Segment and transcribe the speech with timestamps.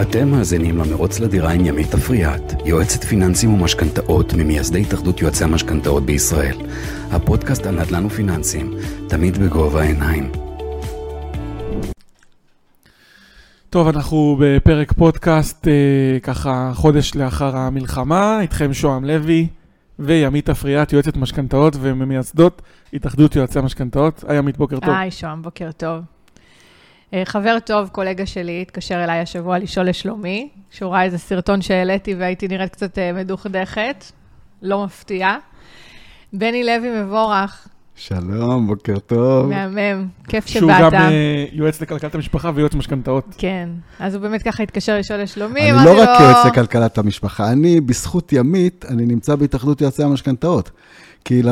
[0.00, 6.56] אתם מאזינים למרוץ לדירה עם ימית אפריאט, יועצת פיננסים ומשכנתאות ממייסדי התאחדות יועצי המשכנתאות בישראל.
[7.10, 8.74] הפודקאסט על נדל"ן ופיננסים,
[9.08, 10.32] תמיד בגובה העיניים.
[13.70, 19.48] טוב, אנחנו בפרק פודקאסט, אה, ככה חודש לאחר המלחמה, איתכם שוהם לוי
[19.98, 22.62] וימית אפריאט, יועצת משכנתאות וממייסדות
[22.92, 24.24] התאחדות יועצי המשכנתאות.
[24.28, 24.94] היי ימית, בוקר טוב.
[24.94, 26.00] היי, שוהם, בוקר טוב.
[27.14, 32.14] אה, חבר טוב, קולגה שלי, התקשר אליי השבוע לשאול לשלומי, שהוא ראה איזה סרטון שהעליתי
[32.14, 34.04] והייתי נראית קצת אה, מדוכדכת,
[34.62, 35.36] לא מפתיע.
[36.32, 39.48] בני לוי מבורך, שלום, בוקר טוב.
[39.48, 40.60] מהמם, כיף שבאת.
[40.60, 43.24] שהוא גם אה, יועץ לכלכלת המשפחה ויועץ משכנתאות.
[43.38, 46.02] כן, אז הוא באמת ככה התקשר לשאול לשלומי, אני אמרתי לא לו...
[46.02, 50.70] רק יועץ לכלכלת המשפחה, אני, בזכות ימית, אני נמצא בהתאחדות יועצי המשכנתאות.
[51.24, 51.42] כי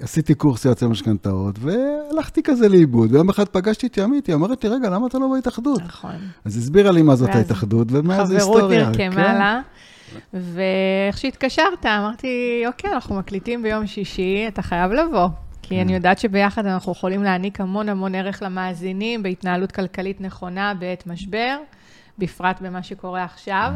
[0.00, 4.70] עשיתי קורס יועצי משכנתאות, והלכתי כזה לאיבוד, ויום אחד פגשתי את ימית, היא אומרת לי,
[4.70, 5.82] רגע, למה אתה לא בהתאחדות?
[5.86, 6.14] נכון.
[6.44, 8.88] אז הסבירה לי מה זאת ההתאחדות, ומה זה חברות היסטוריה.
[8.88, 9.38] נרקמה כן.
[9.38, 9.60] לה.
[10.32, 15.28] ואיך שהתקשרת, אמרתי, אוקיי, אנחנו מקליטים ביום שישי, אתה חייב לבוא.
[15.62, 15.80] כי כן.
[15.80, 21.56] אני יודעת שביחד אנחנו יכולים להעניק המון המון ערך למאזינים בהתנהלות כלכלית נכונה בעת משבר,
[22.18, 23.72] בפרט במה שקורה עכשיו.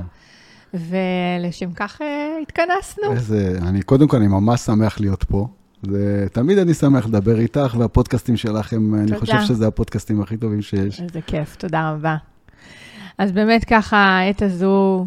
[0.75, 3.13] ולשם כך אה, התכנסנו.
[3.13, 5.49] איזה, אני, קודם כל, אני ממש שמח להיות פה.
[5.83, 9.21] זה, תמיד אני שמח לדבר איתך, והפודקאסטים שלך הם, אני תודה.
[9.21, 11.01] חושב שזה הפודקאסטים הכי טובים שיש.
[11.01, 12.17] איזה כיף, תודה רבה.
[13.19, 15.07] אז באמת ככה, העת הזו,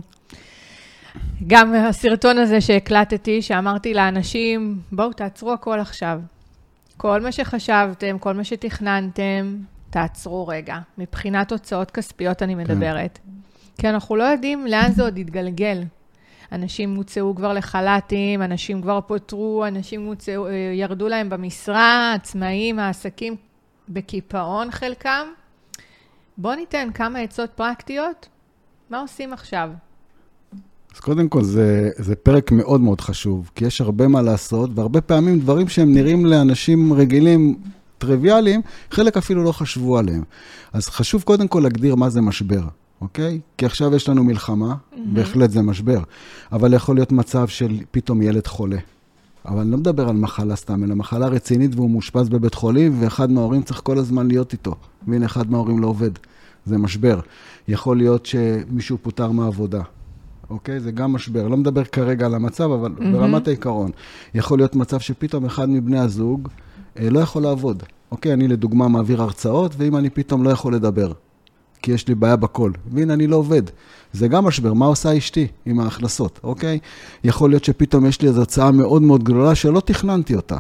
[1.47, 6.19] גם הסרטון הזה שהקלטתי, שאמרתי לאנשים, בואו תעצרו הכל עכשיו.
[6.97, 9.55] כל מה שחשבתם, כל מה שתכננתם,
[9.89, 10.77] תעצרו רגע.
[10.97, 13.19] מבחינת הוצאות כספיות אני מדברת.
[13.79, 15.83] כי אנחנו לא יודעים לאן זה עוד יתגלגל.
[16.51, 23.35] אנשים הוצאו כבר לחל"תים, אנשים כבר פוטרו, אנשים הוצאו, אה, ירדו להם במשרה, עצמאים, העסקים
[23.89, 25.27] בקיפאון חלקם.
[26.37, 28.27] בואו ניתן כמה עצות פרקטיות.
[28.89, 29.69] מה עושים עכשיו?
[30.95, 35.01] אז קודם כל, זה, זה פרק מאוד מאוד חשוב, כי יש הרבה מה לעשות, והרבה
[35.01, 37.55] פעמים דברים שהם נראים לאנשים רגילים,
[37.97, 38.61] טריוויאליים,
[38.91, 40.23] חלק אפילו לא חשבו עליהם.
[40.73, 42.61] אז חשוב קודם כל להגדיר מה זה משבר,
[43.01, 43.39] אוקיי?
[43.57, 44.75] כי עכשיו יש לנו מלחמה,
[45.13, 45.99] בהחלט זה משבר,
[46.51, 48.77] אבל יכול להיות מצב של פתאום ילד חולה.
[49.45, 53.31] אבל אני לא מדבר על מחלה סתם, אלא מחלה רצינית והוא מאושפז בבית חולים, ואחד
[53.31, 54.75] מההורים צריך כל הזמן להיות איתו.
[55.07, 56.11] והנה, אחד מההורים לא עובד.
[56.65, 57.19] זה משבר.
[57.67, 59.81] יכול להיות שמישהו פוטר מהעבודה.
[60.49, 60.79] אוקיי?
[60.79, 61.47] זה גם משבר.
[61.47, 63.03] לא מדבר כרגע על המצב, אבל mm-hmm.
[63.11, 63.91] ברמת העיקרון.
[64.33, 66.47] יכול להיות מצב שפתאום אחד מבני הזוג
[66.99, 67.83] אה, לא יכול לעבוד.
[68.11, 68.33] אוקיי?
[68.33, 71.11] אני לדוגמה מעביר הרצאות, ואם אני פתאום לא יכול לדבר,
[71.81, 73.61] כי יש לי בעיה בקול, והנה אני לא עובד.
[74.13, 76.79] זה גם משבר, מה עושה אשתי עם ההכנסות, אוקיי?
[77.23, 80.57] יכול להיות שפתאום יש לי איזו הצעה מאוד מאוד גדולה שלא תכננתי אותה.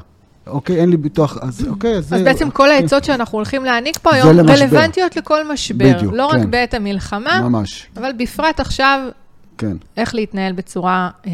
[0.47, 2.21] אוקיי, אין לי ביטוח, אז אוקיי, אז אז.
[2.21, 4.49] בעצם כל העצות שאנחנו הולכים להעניק פה היום.
[4.49, 5.93] רלוונטיות לכל משבר.
[5.95, 6.51] בדיוק, לא רק כן.
[6.51, 9.09] בעת המלחמה, ממש, אבל בפרט עכשיו,
[9.57, 9.77] כן.
[9.97, 11.31] איך להתנהל בצורה אה,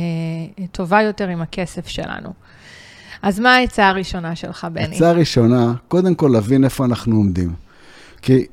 [0.72, 2.30] טובה יותר עם הכסף שלנו.
[3.22, 4.96] אז מה העצה הראשונה שלך, בני?
[4.96, 7.54] עצה ראשונה, קודם כל להבין איפה אנחנו עומדים.
[8.22, 8.46] כי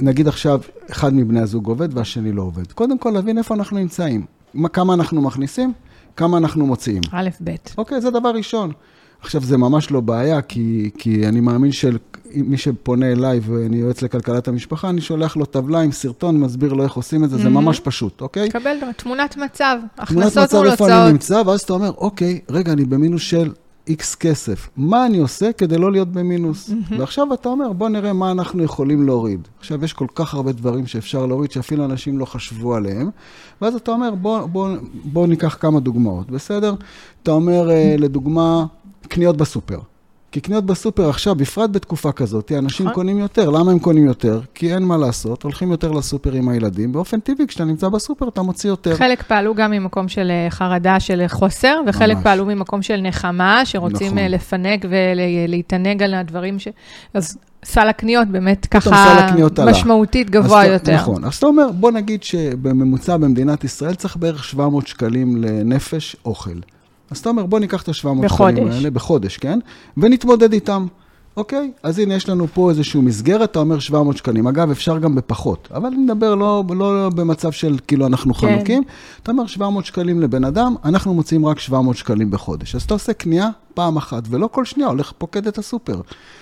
[0.00, 0.60] נגיד עכשיו,
[0.90, 2.72] אחד מבני הזוג עובד והשני לא עובד.
[2.72, 4.24] קודם כל להבין איפה אנחנו נמצאים.
[4.54, 5.72] מה, כמה אנחנו מכניסים,
[6.16, 7.02] כמה אנחנו מוציאים.
[7.12, 7.54] א', ב'.
[7.78, 8.72] אוקיי, זה דבר ראשון.
[9.20, 14.48] עכשיו, זה ממש לא בעיה, כי, כי אני מאמין שמי שפונה אליי ואני יועץ לכלכלת
[14.48, 17.48] המשפחה, אני שולח לו טבלה עם סרטון, מסביר לו איך עושים את זה, זה Mhm.
[17.48, 18.48] ממש פשוט, אוקיי?
[18.48, 19.76] קבל תמונת מצב,
[20.06, 21.12] תמונת הכנסות מצב מול איפה אני הוצאות.
[21.12, 23.52] נמצא, ואז אתה אומר, אוקיי, רגע, אני במינוס של
[23.88, 24.68] איקס כסף.
[24.76, 26.70] מה אני עושה כדי לא להיות במינוס?
[26.98, 29.48] ועכשיו אתה אומר, בוא נראה מה אנחנו יכולים להוריד.
[29.58, 33.10] עכשיו, יש כל כך הרבה דברים שאפשר להוריד, שאפילו אנשים לא חשבו עליהם,
[33.62, 34.68] ואז אתה אומר, בוא, בוא,
[35.04, 36.74] בוא ניקח כמה דוגמאות, בסדר?
[37.22, 38.66] אתה אומר, אה, לדוגמה,
[39.08, 39.78] קניות בסופר.
[40.34, 42.94] כי קניות בסופר עכשיו, בפרט בתקופה כזאת, אנשים נכון.
[42.94, 43.50] קונים יותר.
[43.50, 44.40] למה הם קונים יותר?
[44.54, 46.92] כי אין מה לעשות, הולכים יותר לסופר עם הילדים.
[46.92, 48.96] באופן טבעי, כשאתה נמצא בסופר, אתה מוציא יותר.
[48.96, 52.24] חלק פעלו גם ממקום של אה, חרדה של חוסר, וחלק ממש.
[52.24, 54.18] פעלו ממקום של נחמה, שרוצים נכון.
[54.18, 56.68] אה, לפנק ולהתענג על הדברים ש...
[57.14, 59.70] אז סל הקניות באמת ככה הקניות עלה.
[59.70, 60.94] משמעותית גבוה אז יותר.
[60.94, 61.24] נכון.
[61.24, 66.58] אז אתה אומר, בוא נגיד שבממוצע במדינת ישראל צריך בערך 700 שקלים לנפש אוכל.
[67.10, 68.74] אז אתה אומר, בוא ניקח את ה-700 שקלים בחודש.
[68.74, 69.58] האלה, בחודש, כן?
[69.96, 70.86] ונתמודד איתם.
[71.36, 71.72] אוקיי?
[71.82, 74.46] אז הנה, יש לנו פה איזושהי מסגרת, אתה אומר 700 שקלים.
[74.46, 78.56] אגב, אפשר גם בפחות, אבל אני מדבר לא, לא במצב של כאילו אנחנו כן.
[78.56, 78.82] חנוקים.
[79.22, 82.74] אתה אומר 700 שקלים לבן אדם, אנחנו מוציאים רק 700 שקלים בחודש.
[82.74, 86.00] אז אתה עושה קנייה פעם אחת, ולא כל שנייה הולך פוקד את הסופר.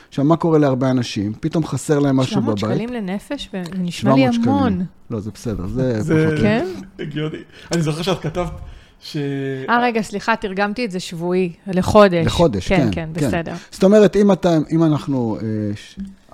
[0.09, 1.33] עכשיו, מה קורה להרבה אנשים?
[1.41, 2.75] פתאום חסר להם משהו 700 בבית.
[2.75, 4.49] שקלים לנפש, זה נשמע לי 700 שקלים.
[4.49, 4.85] המון.
[5.11, 6.41] לא, זה בסדר, זה זה פחות.
[6.41, 6.67] כן?
[6.99, 7.39] הגיוני.
[7.73, 8.53] אני זוכר שאת כתבת
[9.03, 9.17] ש...
[9.69, 12.27] אה, רגע, סליחה, תרגמתי את זה שבועי, לחודש.
[12.27, 12.77] לחודש, כן.
[12.77, 13.55] כן, כן, בסדר.
[13.71, 15.45] זאת אומרת, אם, אתה, אם אנחנו אה,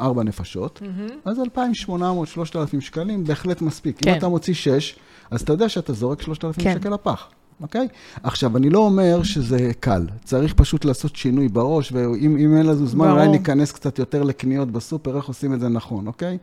[0.00, 0.82] ארבע נפשות.
[1.25, 3.99] אז 2,800, 3,000 שקלים בהחלט מספיק.
[4.03, 4.11] כן.
[4.11, 4.97] אם אתה מוציא 6,
[5.31, 6.75] אז אתה יודע שאתה זורק 3,000 כן.
[6.81, 7.29] שקל לפח.
[7.61, 7.88] אוקיי?
[8.23, 10.06] עכשיו, אני לא אומר שזה קל.
[10.25, 13.19] צריך פשוט לעשות שינוי בראש, ואם אם אין לזה זמן, ברור.
[13.19, 16.38] אולי ניכנס קצת יותר לקניות בסופר, איך עושים את זה נכון, אוקיי?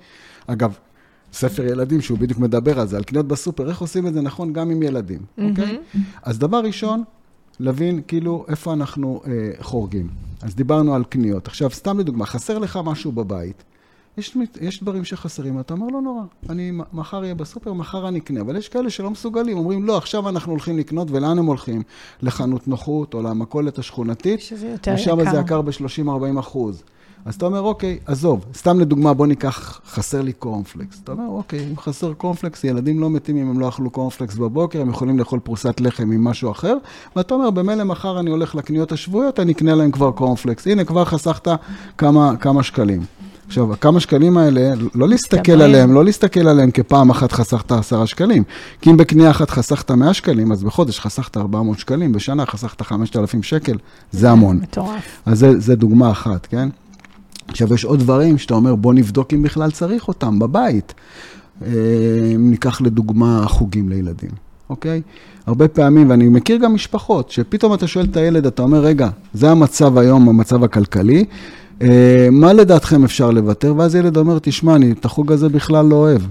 [0.48, 0.78] אגב,
[1.36, 4.54] ספר ילדים שהוא בדיוק מדבר על זה, על קניות בסופר, איך עושים את זה נכון
[4.54, 5.78] גם עם ילדים, אוקיי?
[6.24, 7.04] אז דבר ראשון,
[7.60, 10.08] להבין כאילו איפה אנחנו אה, חורגים.
[10.42, 11.48] אז דיברנו על קניות.
[11.48, 13.64] עכשיו, סתם לדוגמה, חסר לך משהו בבית,
[14.18, 18.42] יש, יש דברים שחסרים, אתה אומר, לא נורא, אני מחר אהיה בסופר, מחר אני אקנה.
[18.42, 21.82] אבל יש כאלה שלא מסוגלים, אומרים, לא, עכשיו אנחנו הולכים לקנות, ולאן הם הולכים?
[22.22, 25.32] לחנות נוחות או למכולת השכונתית, שזה יותר ושם יקר.
[25.32, 26.84] זה יקר ב-30-40 אחוז.
[27.26, 31.00] אז אתה אומר, אוקיי, עזוב, סתם לדוגמה, בוא ניקח, חסר לי קורנפלקס.
[31.04, 34.82] אתה אומר, אוקיי, אם חסר קורנפלקס, ילדים לא מתים אם הם לא אכלו קורנפלקס בבוקר,
[34.82, 36.78] הם יכולים לאכול פרוסת לחם עם משהו אחר,
[37.16, 40.68] ואתה אומר, במילא מחר אני הולך לקניות השבועיות, אני אקנה להם כבר קורנפלקס.
[40.68, 41.48] הנה, כבר חסכת
[41.98, 43.02] כמה, כמה שקלים.
[43.48, 45.62] עכשיו, הכמה שקלים האלה, לא להסתכל.
[45.62, 48.44] עליהם, לא להסתכל עליהם כפעם אחת חסכת עשרה שקלים.
[48.82, 53.44] כי אם בקנייה אחת חסכת 100 שקלים, אז בחודש חסכת 400 שקלים, בשנה חסכת 5,000
[53.44, 53.78] שקל,
[54.12, 54.58] זה המון.
[54.58, 55.22] מטורף.
[55.26, 56.70] אז זה, זה דוגמה אחת, כן?
[57.48, 60.94] עכשיו, יש עוד דברים שאתה אומר, בוא נבדוק אם בכלל צריך אותם בבית.
[61.62, 61.72] אה,
[62.36, 64.30] אם ניקח לדוגמה חוגים לילדים,
[64.70, 65.02] אוקיי?
[65.46, 69.52] הרבה פעמים, ואני מכיר גם משפחות, שפתאום אתה שואל את הילד, אתה אומר, רגע, זה
[69.52, 71.26] המצב היום, המצב הכלכלי,
[71.82, 73.74] אה, מה לדעתכם אפשר לוותר?
[73.78, 76.22] ואז ילד אומר, תשמע, אני את החוג הזה בכלל לא אוהב.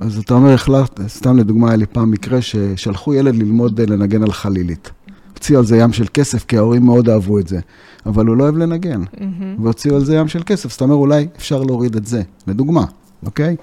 [0.00, 4.22] אז אתה אומר, החלטת, סתם לדוגמה, היה לי פעם מקרה ששלחו ילד ללמוד אה, לנגן
[4.22, 4.90] על חלילית.
[5.34, 7.60] הוציאו על זה ים של כסף, כי ההורים מאוד אהבו את זה.
[8.06, 9.64] אבל הוא לא אוהב לנגן, מהמם.
[9.64, 10.66] והוציאו על זה ים של כסף.
[10.66, 12.84] אז אתה אומר, אולי אפשר להוריד את זה, לדוגמה,
[13.26, 13.56] אוקיי?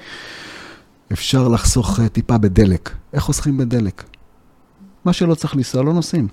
[1.11, 2.89] אפשר לחסוך אה, טיפה בדלק.
[3.13, 4.03] איך חוסכים בדלק?
[5.05, 6.27] מה שלא צריך לנסוע, לא נוסעים.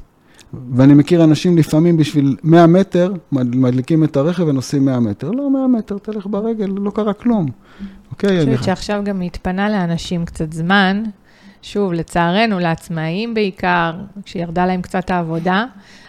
[0.75, 5.31] ואני מכיר אנשים לפעמים בשביל 100 מטר, מד- מדליקים את הרכב ונוסעים 100 מטר.
[5.31, 7.47] לא 100 מטר, תלך ברגל, לא קרה כלום.
[8.11, 8.43] אוקיי?
[8.43, 11.03] אני- חושבת שעכשיו גם התפנה לאנשים קצת זמן,
[11.63, 13.93] שוב, לצערנו, לעצמאים בעיקר,
[14.25, 15.65] כשירדה להם קצת העבודה,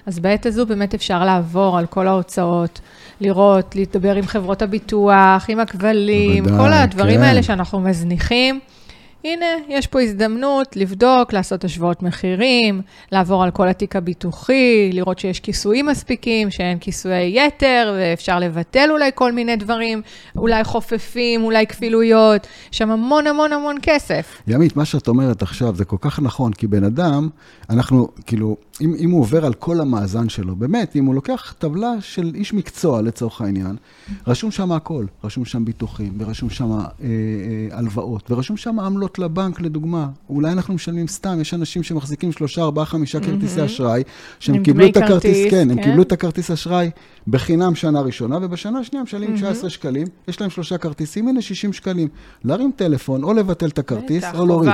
[0.05, 2.79] אז בעת הזו באמת אפשר לעבור על כל ההוצאות,
[3.21, 7.23] לראות, לדבר עם חברות הביטוח, עם הכבלים, בוודאי, כל הדברים כן.
[7.23, 8.59] האלה שאנחנו מזניחים.
[9.25, 12.81] הנה, יש פה הזדמנות לבדוק, לעשות השוואות מחירים,
[13.11, 19.11] לעבור על כל התיק הביטוחי, לראות שיש כיסויים מספיקים, שאין כיסויי יתר, ואפשר לבטל אולי
[19.15, 20.01] כל מיני דברים,
[20.35, 24.41] אולי חופפים, אולי כפילויות, יש שם המון המון המון כסף.
[24.47, 27.29] ימית, מה שאת אומרת עכשיו זה כל כך נכון, כי בן אדם,
[27.69, 31.91] אנחנו, כאילו, אם, אם הוא עובר על כל המאזן שלו, באמת, אם הוא לוקח טבלה
[31.99, 33.75] של איש מקצוע לצורך העניין,
[34.27, 39.61] רשום שם הכל, רשום שם ביטוחים, ורשום שם אה, אה, הלוואות, ורשום שם עמלות לבנק,
[39.61, 40.07] לדוגמה.
[40.29, 44.03] אולי אנחנו משלמים סתם, יש אנשים שמחזיקים שלושה, ארבעה, חמישה כרטיסי אשראי,
[44.39, 45.83] שהם קיבלו את הכרטיס, כרטיס, כן, הם כן.
[45.83, 46.89] קיבלו את הכרטיס אשראי
[47.27, 52.07] בחינם שנה ראשונה, ובשנה השנייה משלמים 19 שקלים, יש להם שלושה כרטיסים, הנה 60 שקלים.
[52.43, 54.71] להרים טלפון, או לבטל את הכרטיס, או להוריד.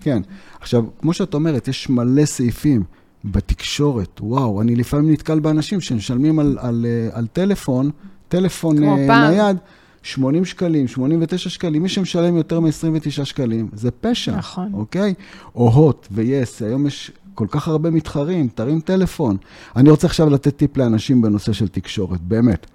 [0.00, 0.22] כן.
[0.60, 2.82] עכשיו, כמו שאת אומרת, יש מלא סעיפים
[3.24, 4.20] בתקשורת.
[4.20, 7.90] וואו, אני לפעמים נתקל באנשים שמשלמים על, על, אה, על טלפון,
[8.28, 9.56] טלפון אה, פעם.
[10.02, 14.36] נייד, 80 שקלים, 89 שקלים, מי שמשלם יותר מ-29 שקלים, זה פשע.
[14.36, 14.70] נכון.
[14.74, 15.14] אוקיי?
[15.54, 19.36] או הוט ויס, היום יש כל כך הרבה מתחרים, תרים טלפון.
[19.76, 22.66] אני רוצה עכשיו לתת טיפ לאנשים בנושא של תקשורת, באמת.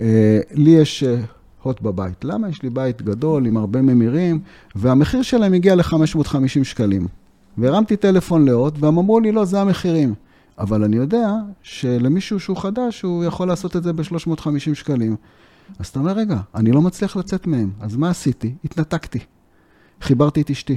[0.00, 1.16] אה, לי יש אה,
[1.62, 2.24] הוט בבית.
[2.24, 2.48] למה?
[2.48, 4.40] יש לי בית גדול עם הרבה ממירים,
[4.74, 7.06] והמחיר שלהם הגיע ל-550 שקלים.
[7.58, 10.14] והרמתי טלפון להוט, והם אמרו לי, לא, זה המחירים.
[10.58, 11.30] אבל אני יודע
[11.62, 15.16] שלמישהו שהוא חדש, הוא יכול לעשות את זה ב-350 שקלים.
[15.78, 17.70] אז אתה אומר, רגע, אני לא מצליח לצאת מהם.
[17.80, 18.54] אז מה עשיתי?
[18.64, 19.18] התנתקתי.
[20.02, 20.76] חיברתי את אשתי,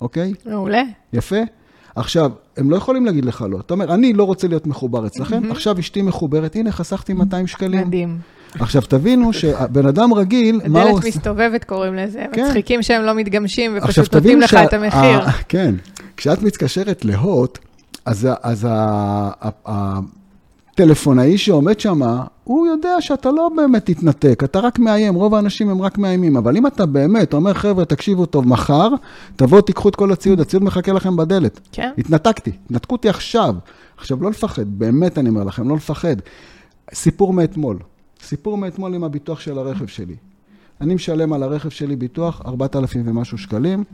[0.00, 0.34] אוקיי?
[0.46, 0.82] מעולה.
[1.12, 1.36] יפה?
[1.94, 3.60] עכשיו, הם לא יכולים להגיד לך לא.
[3.60, 7.86] אתה אומר, אני לא רוצה להיות מחובר אצלכם, עכשיו אשתי מחוברת, הנה, חסכתי 200 שקלים.
[7.86, 8.18] מדהים.
[8.54, 11.08] עכשיו, תבינו שבן אדם רגיל, מה הוא דלת עושה?
[11.08, 12.46] מסתובבת קוראים לזה, כן.
[12.46, 15.20] מצחיקים שהם לא מתגמשים ופשוט נותנים לך שה- את המחיר.
[15.22, 15.74] ה- כן,
[16.16, 17.58] כשאת מתקשרת להוט,
[18.04, 19.30] אז ה- אז ה-
[19.68, 20.00] ה-
[20.74, 22.00] הטלפונאי שעומד שם,
[22.44, 26.56] הוא יודע שאתה לא באמת תתנתק, אתה רק מאיים, רוב האנשים הם רק מאיימים, אבל
[26.56, 28.88] אם אתה באמת אומר, חבר'ה, תקשיבו טוב, מחר,
[29.36, 31.60] תבואו, תיקחו את כל הציוד, הציוד מחכה לכם בדלת.
[31.72, 31.90] כן.
[31.98, 33.54] התנתקתי, התנתקו אותי עכשיו.
[33.96, 36.16] עכשיו, לא לפחד, באמת אני אומר לכם, לא לפחד.
[36.94, 37.78] סיפור מאתמול,
[38.22, 40.16] סיפור מאתמול עם הביטוח של הרכב שלי.
[40.80, 43.84] אני משלם על הרכב שלי ביטוח 4,000 ומשהו שקלים,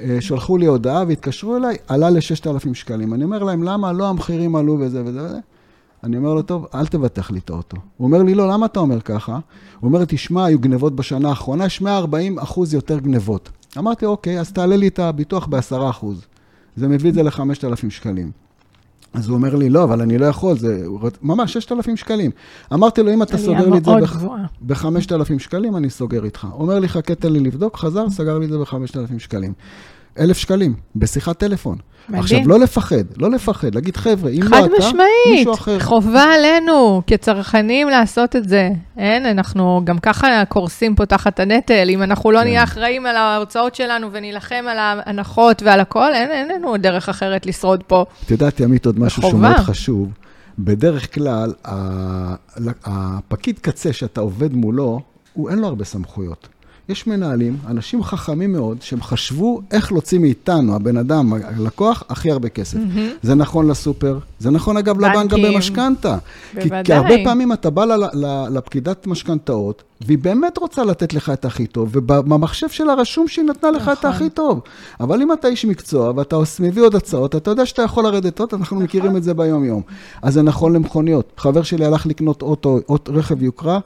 [0.00, 3.14] אה, שלחו לי הודעה והתקשרו אליי, עלה ל-6,000 שקלים.
[3.14, 3.92] אני אומר להם, למה?
[3.92, 5.38] לא המחירים עלו וזה וזה וזה.
[6.04, 7.76] אני אומר לו, טוב, אל תבטח לי את האוטו.
[7.96, 9.32] הוא אומר לי, לא, למה אתה אומר ככה?
[9.32, 9.40] הוא
[9.88, 13.50] אומר, תשמע, היו גנבות בשנה האחרונה, יש 140 אחוז יותר גנבות.
[13.78, 16.24] אמרתי, אוקיי, אז תעלה לי את הביטוח ב-10 אחוז.
[16.76, 17.40] זה מביא את זה ל-5,000
[17.90, 18.30] שקלים.
[19.14, 20.84] אז הוא אומר לי, לא, אבל אני לא יכול, זה
[21.22, 22.30] ממש 6,000 שקלים.
[22.72, 24.44] אמרתי לו, אם אתה סוגר לי את זה מאוד בח- גבוהה.
[24.60, 26.46] ב-5,000 שקלים, אני סוגר איתך.
[26.52, 29.52] אומר לי, חכה, תן לי לבדוק, חזר, סגר לי את זה ב-5,000 שקלים.
[30.18, 31.78] אלף שקלים בשיחת טלפון.
[32.08, 32.22] מדהים.
[32.22, 35.80] עכשיו, לא לפחד, לא לפחד, להגיד, חבר'ה, אם לא חד אתה, משמעית, מישהו אחר.
[35.80, 38.70] חובה עלינו כצרכנים לעשות את זה.
[38.98, 41.90] אין, אנחנו גם ככה קורסים פה תחת הנטל.
[41.90, 42.44] אם אנחנו לא כן.
[42.44, 47.46] נהיה אחראים על ההוצאות שלנו ונילחם על ההנחות ועל הכל, אין, אין לנו דרך אחרת
[47.46, 48.04] לשרוד פה.
[48.24, 49.40] את יודעת, ימית, עוד משהו שהוא.
[49.40, 50.08] מאוד חשוב.
[50.58, 51.52] בדרך כלל,
[52.84, 55.00] הפקיד קצה שאתה עובד מולו,
[55.32, 56.48] הוא אין לו הרבה סמכויות.
[56.92, 62.48] יש מנהלים, אנשים חכמים מאוד, שהם חשבו איך להוציא מאיתנו, הבן אדם, הלקוח, הכי הרבה
[62.48, 62.78] כסף.
[63.22, 65.32] זה נכון לסופר, זה נכון אגב לבנק.
[65.32, 66.18] במשכנתה.
[66.60, 66.92] כי, כי.
[66.92, 71.66] הרבה פעמים אתה בא ל, ל, לפקידת משכנתאות, והיא באמת רוצה לתת לך את הכי
[71.66, 74.10] טוב, ובמחשב שלה רשום שהיא נתנה לך את נכון.
[74.10, 74.60] הכי טוב.
[75.00, 78.48] אבל אם אתה איש מקצוע ואתה מביא עוד הצעות, אתה יודע שאתה יכול לרדת עוד,
[78.52, 78.82] אנחנו נכון.
[78.82, 79.82] מכירים את זה ביום-יום.
[80.22, 81.32] אז זה נכון למכוניות.
[81.36, 83.78] חבר שלי הלך לקנות אוטו, אוט, רכב יוקרה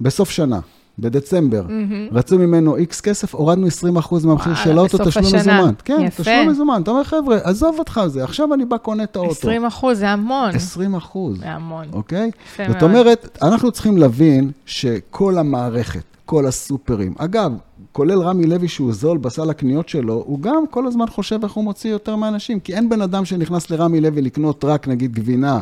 [0.00, 0.60] בסוף שנה.
[1.00, 1.66] בדצמבר,
[2.12, 5.34] רצו ממנו איקס כסף, הורדנו 20% מהמחיר של האוטו, תשלום.
[5.34, 5.72] מזומן.
[5.84, 6.22] כן, יפה.
[6.22, 6.80] תשלום מזומן.
[6.82, 9.30] אתה אומר, חבר'ה, עזוב אותך על זה, עכשיו אני בא קונה את האוטו.
[9.32, 10.50] 20 אחוז, זה המון.
[10.54, 11.38] 20 אחוז.
[11.38, 11.86] זה המון.
[11.92, 12.30] אוקיי?
[12.52, 12.90] יפה זאת מאוד.
[12.90, 17.52] אומרת, אנחנו צריכים להבין שכל המערכת, כל הסופרים, אגב,
[17.92, 21.64] כולל רמי לוי שהוא זול בסל הקניות שלו, הוא גם כל הזמן חושב איך הוא
[21.64, 25.60] מוציא יותר מאנשים, כי אין בן אדם שנכנס לרמי לוי לקנות רק נגיד גבינה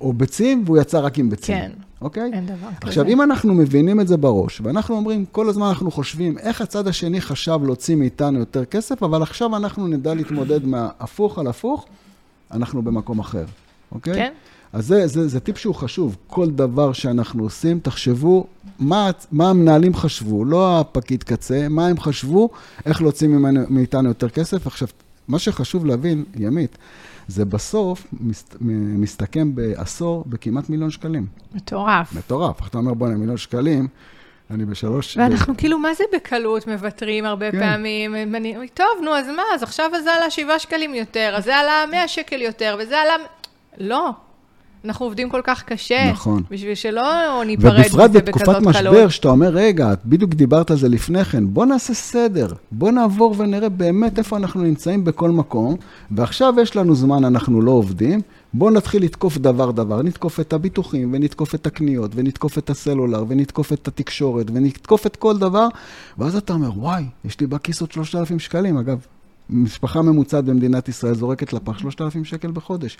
[0.00, 1.56] או ביצים, והוא יצא רק עם ביצים.
[1.56, 1.70] כן.
[2.00, 2.30] אוקיי?
[2.32, 2.68] אין דבר כזה.
[2.82, 6.88] עכשיו, אם אנחנו מבינים את זה בראש, ואנחנו אומרים, כל הזמן אנחנו חושבים איך הצד
[6.88, 11.86] השני חשב להוציא מאיתנו יותר כסף, אבל עכשיו אנחנו נדע להתמודד מההפוך על הפוך,
[12.50, 13.44] אנחנו במקום אחר,
[13.92, 14.14] אוקיי?
[14.14, 14.32] כן.
[14.72, 16.16] אז זה, זה, זה טיפ שהוא חשוב.
[16.26, 18.46] כל דבר שאנחנו עושים, תחשבו
[18.78, 22.48] מה, מה המנהלים חשבו, לא הפקיד קצה, מה הם חשבו,
[22.86, 23.28] איך להוציא
[23.68, 24.66] מאיתנו יותר כסף.
[24.66, 24.88] עכשיו,
[25.28, 26.78] מה שחשוב להבין, ימית,
[27.28, 31.26] זה בסוף מסת, מסתכם בעשור בכמעט מיליון שקלים.
[31.54, 32.12] מטורף.
[32.12, 32.66] מטורף.
[32.66, 33.88] אתה אומר, בוא'נה, מיליון שקלים,
[34.50, 35.16] אני בשלוש...
[35.16, 37.60] ואנחנו כאילו, מה זה בקלות מוותרים הרבה כן.
[37.60, 38.14] פעמים?
[38.14, 39.42] אני, טוב, נו, אז מה?
[39.54, 43.14] אז עכשיו זה עלה 7 שקלים יותר, אז זה עלה 100 שקל יותר, וזה עלה...
[43.78, 44.10] לא.
[44.84, 46.10] אנחנו עובדים כל כך קשה.
[46.10, 46.42] נכון.
[46.50, 47.02] בשביל שלא
[47.46, 49.10] ניפרד ובפרט מזה בתקופת בכזאת משבר, קלות.
[49.10, 53.34] שאתה אומר, רגע, את בדיוק דיברת על זה לפני כן, בוא נעשה סדר, בוא נעבור
[53.38, 55.76] ונראה באמת איפה אנחנו נמצאים בכל מקום,
[56.10, 58.20] ועכשיו יש לנו זמן, אנחנו לא עובדים,
[58.54, 63.88] בוא נתחיל לתקוף דבר-דבר, נתקוף את הביטוחים, ונתקוף את הקניות, ונתקוף את הסלולר, ונתקוף את
[63.88, 65.68] התקשורת, ונתקוף את כל דבר,
[66.18, 68.98] ואז אתה אומר, וואי, יש לי בכיס עוד 3,000 שקלים, אגב.
[69.52, 72.98] משפחה ממוצעת במדינת ישראל זורקת לפח 3,000 שקל בחודש.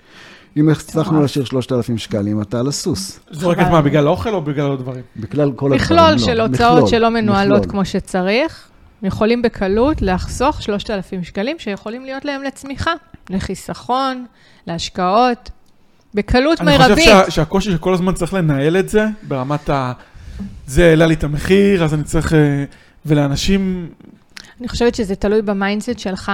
[0.57, 3.19] אם הצלחנו להשאיר 3,000 שקלים, אתה על הסוס.
[3.31, 5.01] זורקת מה, בגלל האוכל או בגלל עוד דברים?
[5.15, 5.81] בכלל כל הדברים.
[5.81, 7.65] מכלול לא, של הוצאות שלא מנוהלות.
[7.65, 8.67] כמו שצריך,
[9.03, 12.91] יכולים בקלות לחסוך 3,000 שקלים שיכולים להיות להם לצמיחה,
[13.29, 14.25] לחיסכון,
[14.67, 15.49] להשקעות,
[16.13, 17.05] בקלות אני חושב מרבית.
[17.05, 19.93] שה- שהקושי שכל הזמן צריך לנהל את זה, ברמת ה...
[20.67, 22.33] זה העלה לי את המחיר, אז אני צריך...
[22.33, 22.63] אה,
[23.05, 23.89] ולאנשים...
[24.61, 26.31] אני חושבת שזה תלוי ב mindset שלך.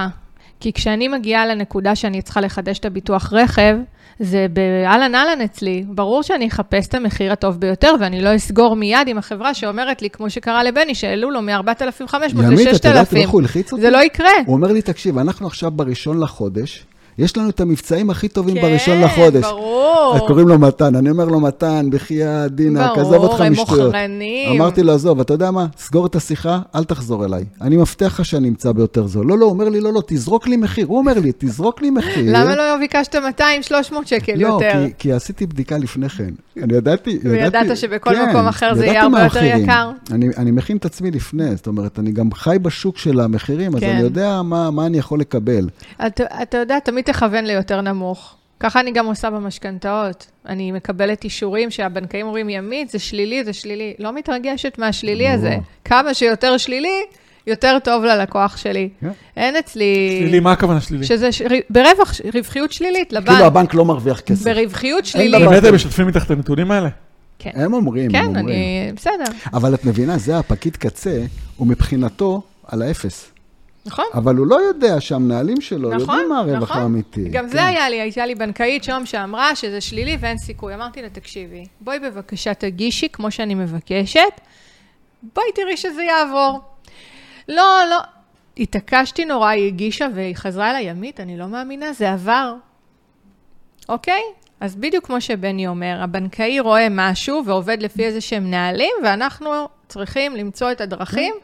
[0.60, 3.76] כי כשאני מגיעה לנקודה שאני צריכה לחדש את הביטוח רכב,
[4.18, 5.84] זה באהלן אהלן אצלי.
[5.88, 10.10] ברור שאני אחפש את המחיר הטוב ביותר, ואני לא אסגור מיד עם החברה שאומרת לי,
[10.10, 13.32] כמו שקרה לבני, שהעלו לו מ-4,500 ימית, את יודעת איך ל-6,000.
[13.32, 13.82] הוא הלחיץ אותי?
[13.82, 14.30] זה לא יקרה.
[14.46, 16.86] הוא אומר לי, תקשיב, אנחנו עכשיו בראשון לחודש,
[17.18, 19.44] יש לנו את המבצעים הכי טובים כן, בראשון לחודש.
[19.44, 19.78] ברור.
[20.26, 23.86] קוראים לו מתן, אני אומר לו, מתן, בחייאת, דינה, ברור, עזוב אותך משטויות.
[23.86, 24.60] מוכרנים.
[24.60, 25.66] אמרתי לו, עזוב, אתה יודע מה?
[25.78, 27.44] סגור את השיחה, אל תחזור אליי.
[27.60, 29.26] אני מבטיח לך שאני אמצא ביותר זול.
[29.26, 30.86] לא, לא, הוא אומר לי, לא, לא, תזרוק לי מחיר.
[30.86, 32.32] הוא אומר לי, תזרוק לי מחיר.
[32.38, 34.86] למה לא ביקשת 200-300 שקל לא, יותר?
[34.86, 36.30] כי, כי עשיתי בדיקה לפני כן.
[36.62, 39.44] אני ידעתי, וידעת ידעתי, שבכל כן, מקום אחר זה יהיה הרבה יותר.
[39.44, 39.90] יקר?
[40.10, 43.80] אני, אני מכין את עצמי לפני, זאת אומרת, אני גם חי בשוק של המחירים, אז
[43.80, 43.90] כן.
[43.90, 45.68] אני יודע מה, מה אני יכול לקבל.
[46.06, 48.34] אתה, אתה יודע, תמיד תכוון ליותר נמוך.
[48.60, 50.26] ככה אני גם עושה במשכנתאות.
[50.46, 53.94] אני מקבלת אישורים שהבנקאים אומרים, ימית, זה שלילי, זה שלילי.
[53.98, 55.36] לא מתרגשת מהשלילי ברור.
[55.36, 55.56] הזה.
[55.84, 57.02] כמה שיותר שלילי,
[57.46, 58.88] יותר טוב ללקוח שלי.
[59.00, 59.10] כן.
[59.36, 60.18] אין אצלי...
[60.20, 61.06] שלילי, מה הכוונה שלילי?
[61.06, 61.42] שזה ש...
[61.70, 63.28] ברווח, רווחיות שלילית לבנק.
[63.28, 64.44] כאילו הבנק לא מרוויח כסף.
[64.44, 65.48] ברווחיות שלילית.
[65.48, 66.88] באמת הם משתפים איתך את הנתונים האלה?
[67.38, 68.44] כן, הם אומרים, הם כן, אומרים.
[68.48, 68.92] אני...
[68.96, 69.24] בסדר.
[69.52, 71.24] אבל את מבינה, זה הפקיד קצה,
[71.56, 73.30] הוא מבחינתו על האפס.
[73.88, 74.04] נכון.
[74.14, 76.82] אבל הוא לא יודע שהמנהלים שלו נכון, יודעים מה הרווח נכון.
[76.82, 77.28] האמיתי.
[77.28, 77.50] גם כן.
[77.50, 80.74] זה היה לי, הייתה לי בנקאית שם שאמרה שזה שלילי ואין סיכוי.
[80.74, 84.40] אמרתי לה, תקשיבי, בואי בבקשה תגישי כמו שאני מבקשת,
[85.34, 86.60] בואי תראי שזה יעבור.
[87.48, 87.98] לא, לא.
[88.58, 92.54] התעקשתי נורא, היא הגישה והיא חזרה אליי, ימית, אני לא מאמינה, זה עבר.
[93.88, 94.22] אוקיי?
[94.60, 100.36] אז בדיוק כמו שבני אומר, הבנקאי רואה משהו ועובד לפי איזה שהם נהלים, ואנחנו צריכים
[100.36, 101.34] למצוא את הדרכים.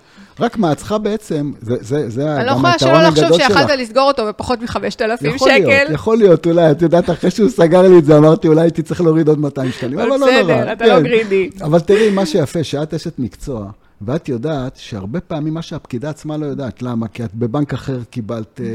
[0.41, 3.25] רק מה, את צריכה בעצם, זה, זה, זה אני לא גם יכולה שלא היתרון לחשוב
[3.25, 3.59] הגדול שלך.
[3.59, 5.93] שיכולת לסגור אותו בפחות מ-5,000 יכול להיות, שקל.
[5.95, 9.01] יכול להיות, אולי, את יודעת, אחרי שהוא סגר לי את זה, אמרתי, אולי הייתי צריך
[9.01, 10.43] להוריד עוד 200 שקלים, אבל לא נורא.
[10.43, 11.03] בסדר, אתה לא כן.
[11.03, 11.51] גרידי.
[11.63, 13.71] אבל תראי, מה שיפה, שאת אשת מקצוע,
[14.01, 17.09] ואת יודעת שהרבה פעמים מה שהפקידה עצמה לא יודעת, למה?
[17.09, 18.67] כי את בבנק אחר קיבלת אה,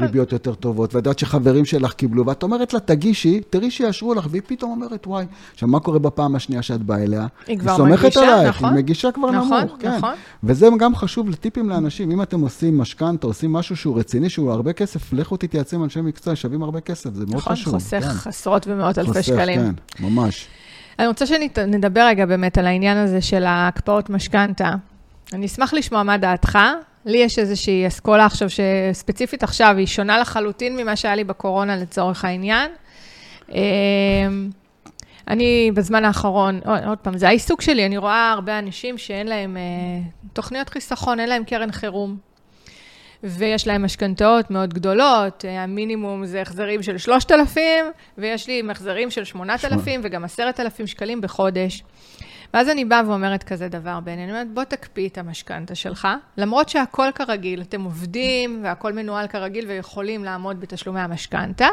[0.00, 4.26] ריביות יותר טובות, ואת יודעת שחברים שלך קיבלו, ואת אומרת לה, תגישי, תראי שיאשרו לך,
[4.30, 7.26] והיא פתאום אומרת, וואי, עכשיו, מה קורה בפעם השנייה שאת באה אליה?
[7.46, 8.68] היא כבר מגישה, עלייך, נכון.
[8.68, 9.96] היא מגישה כבר נכון, נמוך, כן.
[9.96, 10.14] נכון.
[10.44, 14.72] וזה גם חשוב לטיפים לאנשים, אם אתם עושים משכנתה, עושים משהו שהוא רציני, שהוא הרבה
[14.72, 17.72] כסף, לכו תתייעצו עם אנשי מקצוע, שווים הרבה כסף, זה מאוד נכון, חשוב.
[17.72, 18.28] חוסך כן.
[18.28, 19.60] עשרות ומאות אלפי חוסך, שקלים.
[19.60, 20.48] כן, ממש.
[20.98, 24.70] אני רוצה שנדבר רגע באמת על העניין הזה של ההקפאות משכנתה.
[25.32, 26.58] אני אשמח לשמוע מה דעתך.
[27.06, 32.24] לי יש איזושהי אסכולה עכשיו, שספציפית עכשיו, היא שונה לחלוטין ממה שהיה לי בקורונה לצורך
[32.24, 32.70] העניין.
[33.52, 34.50] אמ,
[35.28, 39.62] אני בזמן האחרון, עוד, פעם, זה העיסוק שלי, אני רואה הרבה אנשים שאין להם אה,
[40.32, 42.16] תוכניות חיסכון, אין להם קרן חירום.
[43.22, 47.84] ויש להם משכנתאות מאוד גדולות, אה, המינימום זה החזרים של 3,000,
[48.18, 51.84] ויש לי החזרים של 8,000 וגם 10,000 שקלים בחודש.
[52.54, 56.68] ואז אני באה ואומרת כזה דבר, בני, אני אומרת, בוא תקפיא את המשכנתה שלך, למרות
[56.68, 61.66] שהכל כרגיל, אתם עובדים והכל מנוהל כרגיל ויכולים לעמוד בתשלומי המשכנתה,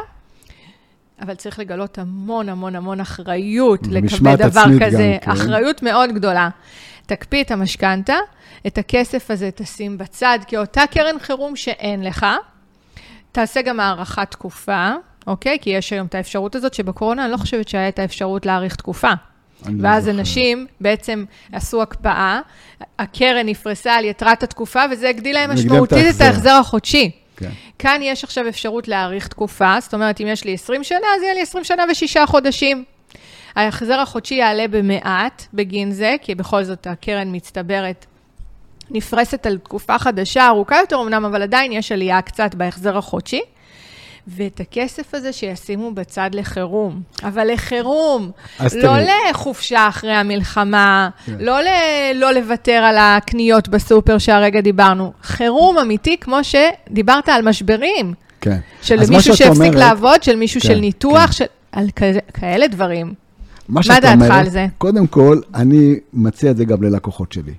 [1.20, 5.30] אבל צריך לגלות המון המון המון אחריות לקבל דבר עצמית גם, כזה, כן.
[5.30, 6.48] אחריות מאוד גדולה.
[7.06, 8.16] תקפיא את המשכנתה,
[8.66, 12.26] את הכסף הזה תשים בצד, כאותה קרן חירום שאין לך,
[13.32, 14.90] תעשה גם הארכת תקופה,
[15.26, 15.58] אוקיי?
[15.60, 19.12] כי יש היום את האפשרות הזאת, שבקורונה אני לא חושבת שהיה את האפשרות להאריך תקופה.
[19.66, 20.18] לא ואז זוכר.
[20.18, 22.40] אנשים בעצם עשו הקפאה,
[22.98, 26.20] הקרן נפרסה על יתרת התקופה, וזה הגדיל להם משמעותית את.
[26.20, 27.19] ההחזר החודשי.
[27.40, 27.50] כן.
[27.78, 31.34] כאן יש עכשיו אפשרות להאריך תקופה, זאת אומרת, אם יש לי 20 שנה, אז יהיה
[31.34, 32.84] לי 20 שנה ושישה חודשים.
[33.56, 38.06] ההחזר החודשי יעלה במעט בגין זה, כי בכל זאת הקרן מצטברת,
[38.90, 43.40] נפרסת על תקופה חדשה, ארוכה יותר אמנם, אבל עדיין יש עלייה קצת בהחזר החודשי.
[44.36, 47.00] ואת הכסף הזה שישימו בצד לחירום.
[47.22, 49.06] אבל לחירום, לא תראי.
[49.30, 51.32] לחופשה אחרי המלחמה, כן.
[51.40, 51.66] לא, ל,
[52.14, 55.12] לא לוותר על הקניות בסופר שהרגע דיברנו.
[55.22, 58.14] חירום אמיתי, כמו שדיברת על משברים.
[58.40, 58.58] כן.
[58.82, 61.32] של מה מישהו שהפסיק אומרת- לעבוד, של מישהו כן, של ניתוח, כן.
[61.32, 61.44] של...
[61.72, 63.14] על כאלה, כאלה דברים.
[63.68, 64.66] מה שאת דעתך על זה?
[64.78, 67.52] קודם כל, אני מציע את זה גם ללקוחות שלי.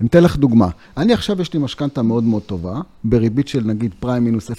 [0.00, 0.68] אני אתן לך דוגמה.
[0.96, 4.54] אני עכשיו, יש לי משכנתה מאוד מאוד טובה, בריבית של נגיד פריים מינוס 0.9,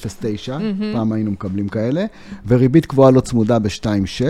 [0.93, 2.05] פעם היינו מקבלים כאלה,
[2.47, 4.23] וריבית קבועה לא צמודה ב-2.6,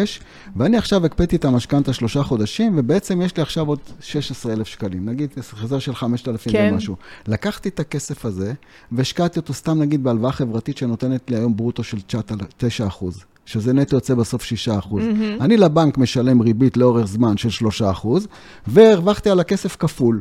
[0.55, 5.29] ואני עכשיו הקפאתי את המשכנתה שלושה חודשים, ובעצם יש לי עכשיו עוד 16,000 שקלים, נגיד
[5.37, 6.69] החזר של 5,000 כן.
[6.73, 6.95] ומשהו.
[7.27, 8.53] לקחתי את הכסף הזה,
[8.91, 11.97] והשקעתי אותו סתם נגיד בהלוואה חברתית שנותנת לי היום ברוטו של
[12.57, 13.23] 9 אחוז.
[13.45, 15.03] שזה נטו יוצא בסוף 6 אחוז.
[15.03, 15.43] Mm-hmm.
[15.43, 18.27] אני לבנק משלם ריבית לאורך זמן של 3 אחוז,
[18.67, 20.19] והרווחתי על הכסף כפול.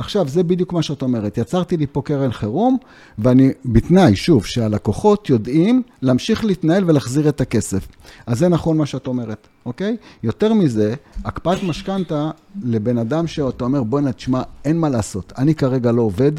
[0.00, 1.38] עכשיו, זה בדיוק מה שאת אומרת.
[1.38, 2.76] יצרתי לי פה קרן חירום,
[3.18, 7.88] ואני, בתנאי, שוב, שהלקוחות יודעים להמשיך להתנהל ולהחזיר את הכסף.
[8.26, 9.96] אז זה נכון מה שאת אומרת, אוקיי?
[10.22, 12.30] יותר מזה, הקפאת משכנתה
[12.62, 15.32] לבן אדם שאתה אומר, בוא'נה, תשמע, אין מה לעשות.
[15.38, 16.32] אני כרגע לא עובד,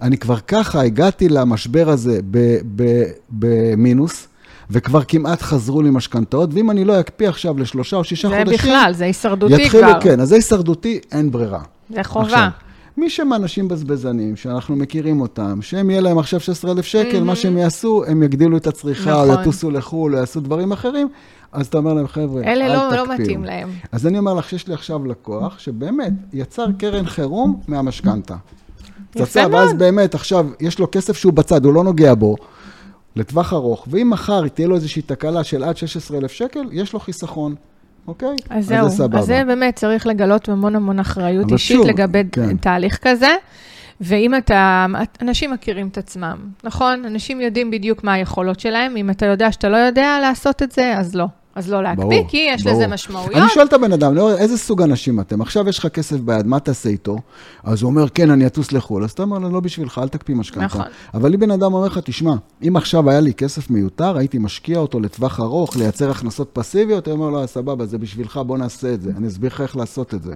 [0.00, 4.28] אני כבר ככה הגעתי למשבר הזה ב- ב- במינוס.
[4.70, 8.58] וכבר כמעט חזרו לי משכנתאות, ואם אני לא אקפיא עכשיו לשלושה או שישה זה חודשים...
[8.58, 10.00] בכלל, זה הישרדותי יתחילו, כבר.
[10.00, 11.60] כן, אז זה הישרדותי, אין ברירה.
[11.94, 12.26] זה חובה.
[12.26, 12.48] עכשיו,
[12.98, 17.58] מי שהם אנשים בזבזנים, שאנחנו מכירים אותם, שהם יהיה להם עכשיו 16,000 שקל, מה שהם
[17.58, 19.40] יעשו, הם יגדילו את הצריכה, או נכון.
[19.40, 21.08] יטוסו לחו"ל, או יעשו דברים אחרים,
[21.52, 22.90] אז אתה אומר להם, חבר'ה, אל אלה תקפיאו.
[22.90, 23.70] לא, לא מתאים להם.
[23.92, 28.34] אז אני אומר לך שיש לי עכשיו לקוח, שבאמת יצר קרן חירום מהמשכנתה.
[29.14, 29.54] יפה פצצה, מאוד.
[29.54, 32.36] ואז באמת, עכשיו, יש לו כסף שהוא בצד, הוא לא נוגע בו,
[33.16, 37.54] לטווח ארוך, ואם מחר תהיה לו איזושהי תקלה של עד 16,000 שקל, יש לו חיסכון,
[38.08, 38.36] אוקיי?
[38.50, 39.18] אז זהו, זה סבבה.
[39.18, 42.56] אז זה באמת צריך לגלות המון המון אחריות אישית שוב, לגבי כן.
[42.56, 43.34] תהליך כזה.
[44.00, 44.86] ואם אתה,
[45.22, 47.04] אנשים מכירים את עצמם, נכון?
[47.04, 48.96] אנשים יודעים בדיוק מה היכולות שלהם.
[48.96, 51.26] אם אתה יודע שאתה לא יודע לעשות את זה, אז לא.
[51.58, 52.76] אז לא להקפיא, ברור, כי יש ברור.
[52.76, 53.34] לזה משמעויות.
[53.34, 55.40] אני שואל את הבן אדם, לא, איזה סוג אנשים אתם?
[55.40, 57.18] עכשיו יש לך כסף ביד, מה תעשה איתו?
[57.64, 59.04] אז הוא אומר, כן, אני אטוס לחו"ל.
[59.04, 60.64] אז אתה אומר לו, לא בשבילך, אל תקפיא משכנתה.
[60.64, 60.84] נכון.
[61.14, 62.34] אבל אם בן אדם אומר לך, תשמע,
[62.68, 67.14] אם עכשיו היה לי כסף מיותר, הייתי משקיע אותו לטווח ארוך, לייצר הכנסות פסיביות, הוא
[67.14, 69.10] אומר לו, סבבה, זה בשבילך, בוא נעשה את זה.
[69.16, 70.34] אני אסביר לך איך לעשות את זה.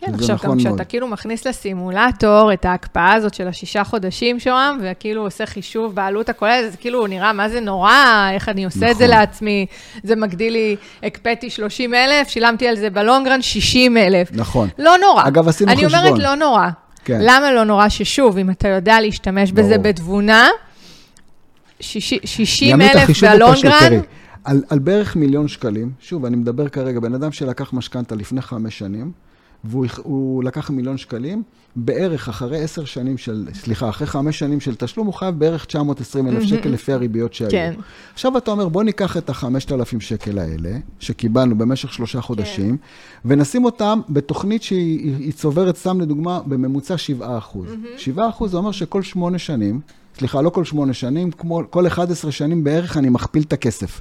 [0.00, 0.82] כן, עכשיו נכון גם כשאתה מאוד.
[0.88, 6.70] כאילו מכניס לסימולטור את ההקפאה הזאת של השישה חודשים שוהם, וכאילו עושה חישוב בעלות הכוללת,
[6.70, 7.92] זה כאילו נראה מה זה נורא,
[8.32, 9.16] איך אני עושה את זה נכון.
[9.18, 9.66] לעצמי,
[10.02, 14.28] זה מגדיל לי, הקפאתי 30 אלף, שילמתי על זה בלונגרן 60 אלף.
[14.32, 14.68] נכון.
[14.78, 15.28] לא נורא.
[15.28, 16.04] אגב, עשינו אני חשבון.
[16.06, 16.68] אומרת לא נורא.
[17.04, 17.18] כן.
[17.22, 17.88] למה לא נורא?
[17.88, 19.82] ששוב, אם אתה יודע להשתמש בזה ברור.
[19.82, 20.48] בתבונה,
[21.80, 24.00] שישי- 60 ימית, אלף בלונגרן,
[24.44, 28.78] על, על בערך מיליון שקלים, שוב, אני מדבר כרגע, בן אדם שלקח משכנתה לפני חמש
[28.78, 29.12] שנים,
[29.64, 31.42] והוא לקח מיליון שקלים,
[31.76, 36.28] בערך אחרי עשר שנים של, סליחה, אחרי חמש שנים של תשלום, הוא חייב בערך 920
[36.28, 37.50] אלף שקל לפי הריביות שהיו.
[37.50, 37.74] כן.
[38.14, 42.76] עכשיו אתה אומר, בוא ניקח את ה-5,000 שקל האלה, שקיבלנו במשך שלושה חודשים,
[43.24, 47.68] ונשים אותם בתוכנית שהיא היא- היא צוברת, סתם לדוגמה, בממוצע 7 אחוז.
[47.96, 49.80] 7 אחוז זה אומר שכל שמונה שנים,
[50.18, 54.00] סליחה, לא כל שמונה שנים, כמו כל 11 שנים בערך אני מכפיל את הכסף.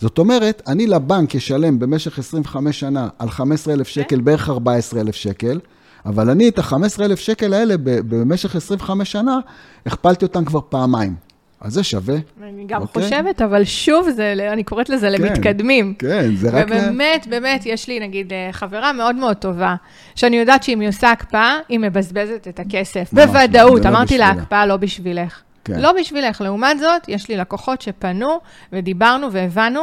[0.00, 5.60] זאת אומרת, אני לבנק אשלם במשך 25 שנה על 15,000 שקל, בערך 14,000 שקל,
[6.06, 9.38] אבל אני את ה-15,000 שקל האלה במשך 25 שנה,
[9.86, 11.14] הכפלתי אותם כבר פעמיים.
[11.60, 12.16] אז זה שווה.
[12.42, 13.02] אני גם אוקיי.
[13.02, 15.94] חושבת, אבל שוב, זה, אני קוראת לזה למתקדמים.
[15.98, 16.70] כן, זה רק...
[16.70, 19.74] ל- ובאמת, באמת, יש לי נגיד אה, חברה מאוד מאוד טובה,
[20.14, 23.12] שאני יודעת שאם היא עושה הקפאה, היא מבזבזת את הכסף.
[23.12, 24.28] ממש, בוודאות, לא אמרתי לה.
[24.30, 25.42] הקפאה לא בשבילך.
[25.64, 25.80] כן.
[25.80, 26.40] לא בשבילך.
[26.40, 28.40] לעומת זאת, יש לי לקוחות שפנו
[28.72, 29.80] ודיברנו והבנו,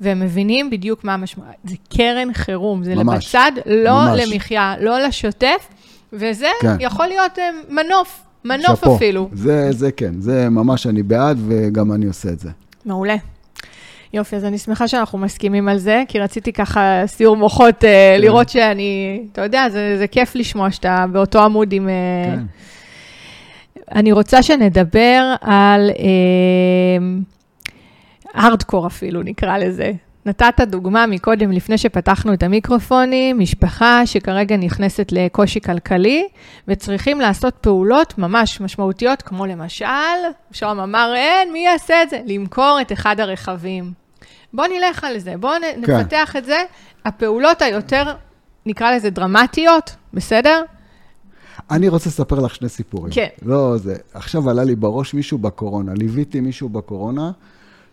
[0.00, 1.50] והם מבינים בדיוק מה המשמעות.
[1.64, 4.20] זה קרן חירום, זה ממש, לבצד, לא ממש.
[4.20, 5.68] למחיה, לא לשוטף,
[6.12, 6.76] וזה כן.
[6.80, 8.96] יכול להיות אה, מנוף, מנוף שאפו.
[8.96, 9.28] אפילו.
[9.32, 12.50] זה, זה כן, זה ממש אני בעד, וגם אני עושה את זה.
[12.84, 13.16] מעולה.
[14.12, 18.20] יופי, אז אני שמחה שאנחנו מסכימים על זה, כי רציתי ככה סיור מוחות, אה, כן.
[18.20, 21.88] לראות שאני, אתה יודע, זה, זה כיף לשמוע שאתה באותו עמוד עם...
[21.88, 22.42] אה, כן.
[23.94, 25.90] אני רוצה שנדבר על
[28.34, 29.92] הארדקור אפילו, נקרא לזה.
[30.26, 36.28] נתת דוגמה מקודם, לפני שפתחנו את המיקרופונים, משפחה שכרגע נכנסת לקושי כלכלי,
[36.68, 39.86] וצריכים לעשות פעולות ממש משמעותיות, כמו למשל,
[40.52, 42.20] שוהם אמר, אין, מי יעשה את זה?
[42.26, 43.92] למכור את אחד הרכבים.
[44.52, 45.54] בוא נלך על זה, בוא
[45.86, 45.96] כן.
[45.96, 46.62] נפתח את זה.
[47.04, 48.02] הפעולות היותר,
[48.66, 50.62] נקרא לזה דרמטיות, בסדר?
[51.70, 53.12] אני רוצה לספר לך שני סיפורים.
[53.12, 53.28] כן.
[53.42, 53.96] לא זה.
[54.14, 55.94] עכשיו עלה לי בראש מישהו בקורונה.
[55.94, 57.30] ליוויתי מישהו בקורונה,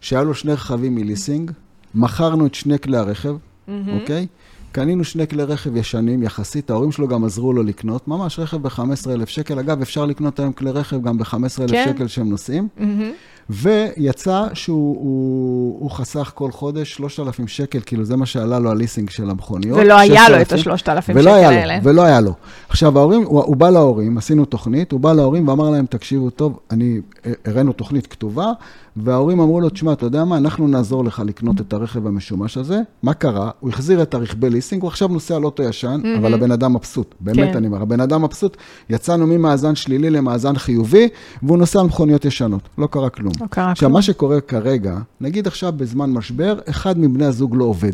[0.01, 1.51] שהיה לו שני רכבים מליסינג,
[1.95, 3.35] מכרנו את שני כלי הרכב,
[3.69, 4.27] אוקיי?
[4.71, 9.25] קנינו שני כלי רכב ישנים יחסית, ההורים שלו גם עזרו לו לקנות, ממש רכב ב-15,000
[9.25, 9.59] שקל.
[9.59, 11.85] אגב, אפשר לקנות היום כלי רכב גם ב-15,000 כן.
[11.93, 12.67] שקל שהם נוסעים.
[12.77, 13.11] מהמם.
[13.49, 19.09] ויצא שהוא הוא, הוא חסך כל חודש 3,000 שקל, כאילו זה מה שעלה לו הליסינג
[19.09, 19.79] של המכוניות.
[19.79, 21.17] ולא היה לו את 6,000.
[21.17, 21.77] ה-3,000 שקל האלה.
[21.77, 22.33] לו, ולא היה לו.
[22.69, 26.59] עכשיו, ההורים, הוא, הוא בא להורים, עשינו תוכנית, הוא בא להורים ואמר להם, תקשיבו טוב,
[26.71, 27.01] אני,
[27.45, 28.51] הראינו תוכנית כתובה,
[28.97, 32.81] וההורים אמרו לו, תשמע, אתה יודע מה, אנחנו נעזור לך לקנות את הרכב המשומש הזה.
[33.03, 33.49] מה קרה?
[33.59, 37.15] הוא החזיר את הרכבי ליסינג, הוא עכשיו נוסע על אוטו ישן, אבל הבן אדם מבסוט.
[37.19, 37.57] באמת, כן.
[37.57, 38.57] אני אומר, הבן אדם מבסוט,
[38.89, 41.07] יצאנו ממאזן שלילי למאזן חיובי,
[41.43, 42.61] והוא נוסע על מכוניות ישנות.
[42.77, 43.33] לא קרה כלום.
[43.41, 43.89] לא קרה עכשיו.
[43.89, 47.93] מה שקורה כרגע, נגיד עכשיו בזמן משבר, אחד מבני הזוג לא עובד.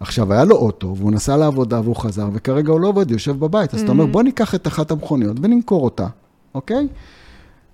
[0.00, 3.38] עכשיו, היה לו אוטו, והוא נסע לעבודה והוא חזר, וכרגע הוא לא עובד, הוא יושב
[3.38, 3.74] בבית.
[3.74, 6.06] אז אתה אומר, בוא ניקח את אחת המכוניות ונמכור אותה,
[6.54, 6.88] אוקיי?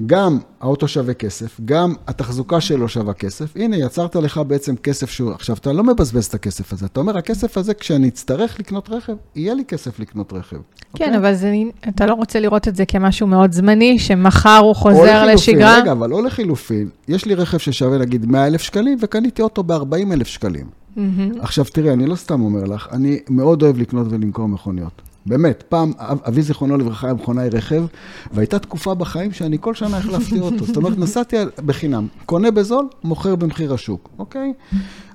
[0.07, 3.57] גם האוטו שווה כסף, גם התחזוקה שלו שווה כסף.
[3.57, 5.33] הנה, יצרת לך בעצם כסף שהוא...
[5.33, 6.87] עכשיו, אתה לא מבזבז את הכסף הזה.
[6.87, 10.57] אתה אומר, הכסף הזה, כשאני אצטרך לקנות רכב, יהיה לי כסף לקנות רכב.
[10.57, 11.19] כן, אוקיי?
[11.19, 11.55] אבל זה,
[11.89, 15.79] אתה לא רוצה לראות את זה כמשהו מאוד זמני, שמחר הוא או חוזר לחילופין, לשגרה?
[15.79, 16.89] רגע, אבל לא לחילופין.
[17.09, 20.67] יש לי רכב ששווה נגיד 100,000 שקלים, וקניתי אותו ב-40,000 שקלים.
[20.97, 21.41] מהמם.
[21.41, 25.03] עכשיו תראי, אני לא סתם אומר לך, אני מאוד אוהב לקנות ולמכור מכוניות.
[25.27, 27.85] באמת, פעם אב- אבי זיכרונו לברכה היה מכונאי רכב,
[28.33, 30.65] והייתה תקופה בחיים שאני כל שנה החלפתי אותו.
[30.65, 34.53] זאת אומרת, נסעתי בחינם, קונה בזול, מוכר במחיר השוק, אוקיי?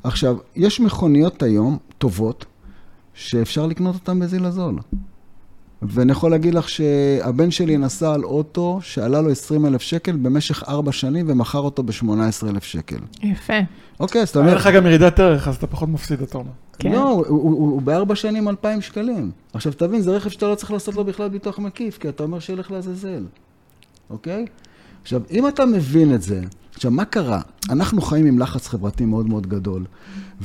[0.04, 2.46] עכשיו, יש מכוניות היום טובות,
[3.14, 4.80] שאפשר לקנות אותן בזיל הזול.
[5.82, 10.92] ואני יכול להגיד לך שהבן שלי נסע על אוטו שעלה לו 20,000 שקל במשך ארבע
[10.92, 12.98] שנים ומכר אותו ב-18,000 שקל.
[13.24, 13.54] יפה.
[14.00, 16.50] אוקיי, אז אתה היה אומר, לך גם ירידת ערך, אז אתה פחות מפסיד, אתה אומר.
[16.80, 16.92] כן.
[16.92, 19.32] לא, הוא, הוא, הוא, בארבע שנים 2,000 שקלים.
[19.54, 22.40] עכשיו, תבין, זה רכב שאתה לא צריך לעשות לו בכלל ביטוח מקיף, כי אתה אומר
[22.40, 23.24] שילך לעזאזל,
[24.10, 24.46] אוקיי?
[25.02, 26.42] עכשיו, אם אתה מבין את זה,
[26.74, 27.42] עכשיו, מה קרה?
[27.70, 29.86] אנחנו חיים עם לחץ חברתי מאוד מאוד גדול.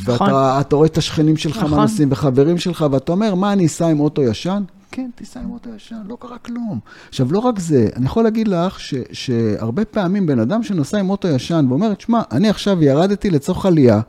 [0.06, 0.12] נכון.
[0.12, 1.70] ואתה אתה רואה את השכנים שלך, נכון.
[1.70, 4.62] מה נוסעים, וחברים שלך, ואתה אומר, מה, אני אסע עם אוטו ישן?
[4.90, 6.78] כן, תיסע עם אוטו ישן, לא קרה כלום.
[7.08, 11.10] עכשיו, לא רק זה, אני יכול להגיד לך ש, שהרבה פעמים בן אדם שנוסע עם
[11.10, 14.00] אוטו ישן ואומר, תשמע, אני עכשיו ירדתי לצורך עלייה,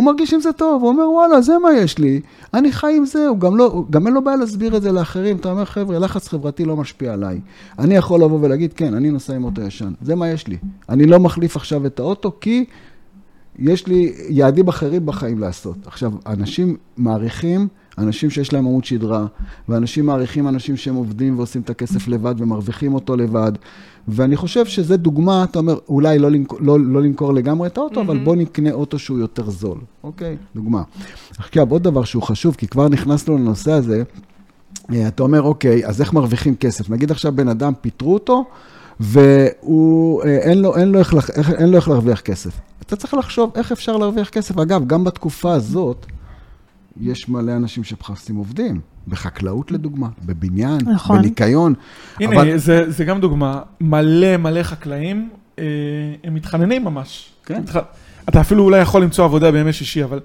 [0.00, 2.20] הוא מרגיש עם זה טוב, הוא אומר, וואלה, זה מה יש לי,
[2.54, 5.36] אני חי עם זה, הוא גם, לא, גם אין לו בעיה להסביר את זה לאחרים,
[5.36, 7.40] אתה אומר, חבר'ה, לחץ חברתי לא משפיע עליי.
[7.78, 10.56] אני יכול לבוא ולהגיד, כן, אני נוסע עם אוטו ישן, זה מה יש לי.
[10.88, 12.64] אני לא מחליף עכשיו את האוטו, כי
[13.60, 15.76] יש לי יעדים אחרים בחיים לעשות.
[15.86, 17.68] עכשיו, אנשים מעריכים
[17.98, 19.26] אנשים שיש להם עמוד שדרה,
[19.68, 23.52] ואנשים מעריכים אנשים שהם עובדים ועושים את הכסף לבד ומרוויחים אותו לבד.
[24.08, 28.00] ואני חושב שזה דוגמה, אתה אומר, אולי לא, למכור, לא, לא למכור לגמרי את האוטו,
[28.00, 30.36] אבל בוא נקנה אוטו שהוא יותר זול, אוקיי?
[30.54, 30.82] דוגמה.
[31.38, 34.02] עכשיו, עוד דבר שהוא חשוב, כי כבר נכנסנו לנושא הזה,
[34.92, 36.90] אה, אתה אומר, אוקיי, אז איך מרוויחים כסף?
[36.90, 38.44] נגיד עכשיו בן אדם, פיטרו אותו,
[39.00, 41.14] והוא, אה, אין לו, אין לו, איך,
[41.50, 42.69] אין לו איך להרוויח כסף.
[42.90, 44.58] אתה צריך לחשוב איך אפשר להרוויח כסף.
[44.58, 46.06] אגב, גם בתקופה הזאת,
[47.00, 51.18] יש מלא אנשים שמחפשים עובדים, בחקלאות לדוגמה, בבניין, נכון.
[51.18, 51.74] בניקיון.
[52.20, 55.64] הנה, אבל- זה, זה גם דוגמה, מלא מלא חקלאים, אה,
[56.24, 57.30] הם מתחננים ממש.
[57.46, 57.60] כן.
[57.62, 57.76] מתח...
[58.28, 60.20] אתה אפילו אולי יכול למצוא עבודה בימי שישי, אבל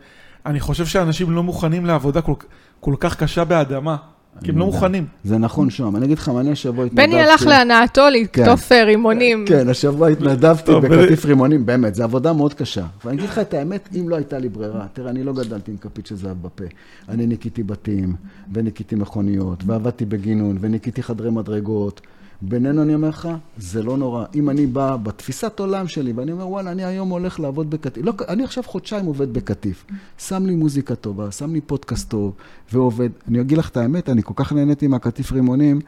[0.46, 2.34] אני חושב שאנשים לא מוכנים לעבודה כל,
[2.80, 3.96] כל כך קשה באדמה,
[4.44, 4.66] כי הם לא.
[4.66, 5.06] מוכנים.
[5.24, 5.96] זה נכון שם.
[5.96, 7.08] אני אגיד לך, אני השבוע התנדבתי.
[7.08, 9.46] בני הלך להנאתו לקטוף אה, רימונים.
[9.48, 12.86] כן, השבוע התנדבתי בקטיף רימונים, באמת, זו עבודה מאוד קשה.
[13.06, 15.78] ואני אגיד לך את האמת, אם לא הייתה לי ברירה, תראה, אני לא גדלתי עם
[15.78, 16.64] כפית של זהב בפה.
[17.10, 18.16] אני ניקיתי בתים,
[18.54, 22.02] וניקיתי מכוניות, ועבדתי בגינון, וניקיתי חדרי מדרגות.
[22.42, 24.26] בינינו אני אומר לך, זה לא נורא.
[24.36, 28.06] אם אני בא בתפיסת עולם שלי, ואני אומר, וואלה, אני היום הולך לעבוד בקטיף.
[28.06, 29.86] לא, אני עכשיו חודשיים עובד בקטיף.
[30.18, 32.34] שם לי מוזיקה טובה, שם לי פודקאסט טוב,
[32.74, 33.10] ועובד.
[33.28, 35.80] אני אגיד לך את האמת, אני כל כך נהניתי מהקטיף רימונים.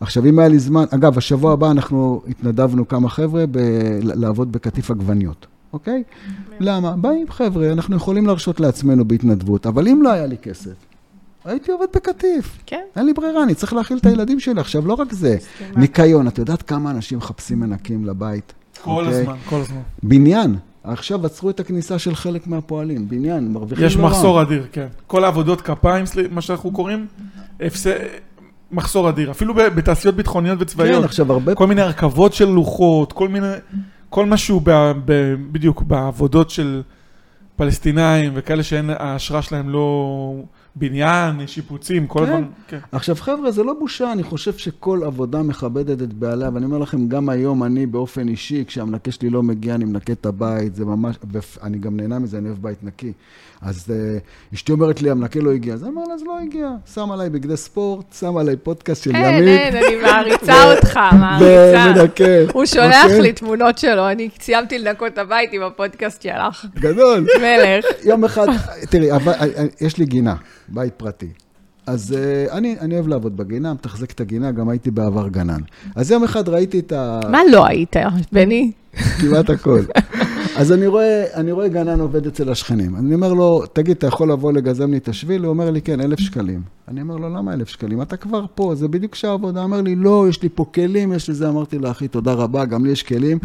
[0.00, 3.58] עכשיו, אם היה לי זמן, אגב, השבוע הבא אנחנו התנדבנו כמה חבר'ה ב-
[4.02, 6.02] לעבוד בקטיף עגבניות, אוקיי?
[6.60, 6.96] למה?
[6.96, 10.74] באים חבר'ה, אנחנו יכולים להרשות לעצמנו בהתנדבות, אבל אם לא היה לי כסף,
[11.46, 12.58] הייתי עובד בקטיף.
[12.66, 12.82] כן.
[12.96, 14.60] אין לי ברירה, אני צריך להאכיל את הילדים שלי.
[14.60, 15.36] עכשיו, לא רק זה,
[15.76, 18.52] ניקיון, את יודעת כמה אנשים מחפשים מנקים לבית?
[18.82, 19.20] כל אוקיי?
[19.20, 19.80] הזמן, כל הזמן.
[20.02, 24.02] בניין, עכשיו עצרו את הכניסה של חלק מהפועלים, בניין, מרוויחים יש לא.
[24.02, 24.86] מחסור אדיר, כן.
[25.06, 27.06] כל העבודות כפיים, מה שאנחנו קוראים.
[28.72, 29.30] מחסור אדיר.
[29.30, 30.98] אפילו ב- בתעשיות ביטחוניות וצבאיות.
[30.98, 31.54] כן, עכשיו הרבה...
[31.54, 33.52] כל מיני הרכבות של לוחות, כל מיני,
[34.10, 34.70] כל משהו ב,
[35.04, 36.82] ב, בדיוק בעבודות של
[37.56, 40.34] פלסטינאים וכאלה שאין, ההשראה שלהם לא
[40.78, 42.24] בניין, שיפוצים, כל כן.
[42.24, 42.78] הדברים, כן.
[42.92, 47.08] עכשיו חבר'ה, זה לא בושה, אני חושב שכל עבודה מכבדת את בעליה, ואני אומר לכם,
[47.08, 51.16] גם היום אני באופן אישי, כשהמנקה שלי לא מגיע, אני מנקה את הבית, זה ממש,
[51.32, 53.12] ואני גם נהנה מזה, אני אוהב בית נקי.
[53.62, 56.68] אז uh, אשתי אומרת לי, המנקה לא הגיע, אז אני אומר לה, אז לא הגיע.
[56.94, 61.92] שם עליי בגדי ספורט, שם עליי פודקאסט של אין, ימית, אין, אני מעריצה אותך, מעריצה.
[61.96, 62.52] ומנקה.
[62.52, 63.20] הוא שולח אוקיי?
[63.20, 66.66] לי תמונות שלו, אני סיימתי לנקות את הבית עם הפודקאסט שלך.
[66.74, 67.26] גדול.
[67.40, 67.84] מלך.
[68.04, 68.46] יום אחד,
[68.90, 70.34] תראי, אבל, אה, יש לי גינה,
[70.68, 71.28] בית פרטי.
[71.86, 75.60] אז uh, אני, אני אוהב לעבוד בגינה, מתחזק את הגינה, גם הייתי בעבר גנן.
[75.94, 77.20] אז יום אחד ראיתי את ה...
[77.30, 77.96] מה לא היית,
[78.32, 78.72] בני?
[79.20, 79.80] כמעט הכל.
[80.56, 82.96] אז אני רואה, אני רואה גנן עובד אצל השכנים.
[82.96, 85.42] אני אומר לו, תגיד, אתה יכול לבוא לגזם לי את השביל?
[85.42, 86.62] הוא אומר לי, כן, אלף שקלים.
[86.88, 88.02] אני אומר לו, למה אלף שקלים?
[88.02, 89.62] אתה כבר פה, זה בדיוק שעה עבודה.
[89.62, 91.48] אומר לי, לא, יש לי פה כלים, יש לי זה.
[91.48, 93.38] אמרתי לו, אחי, תודה רבה, גם לי יש כלים.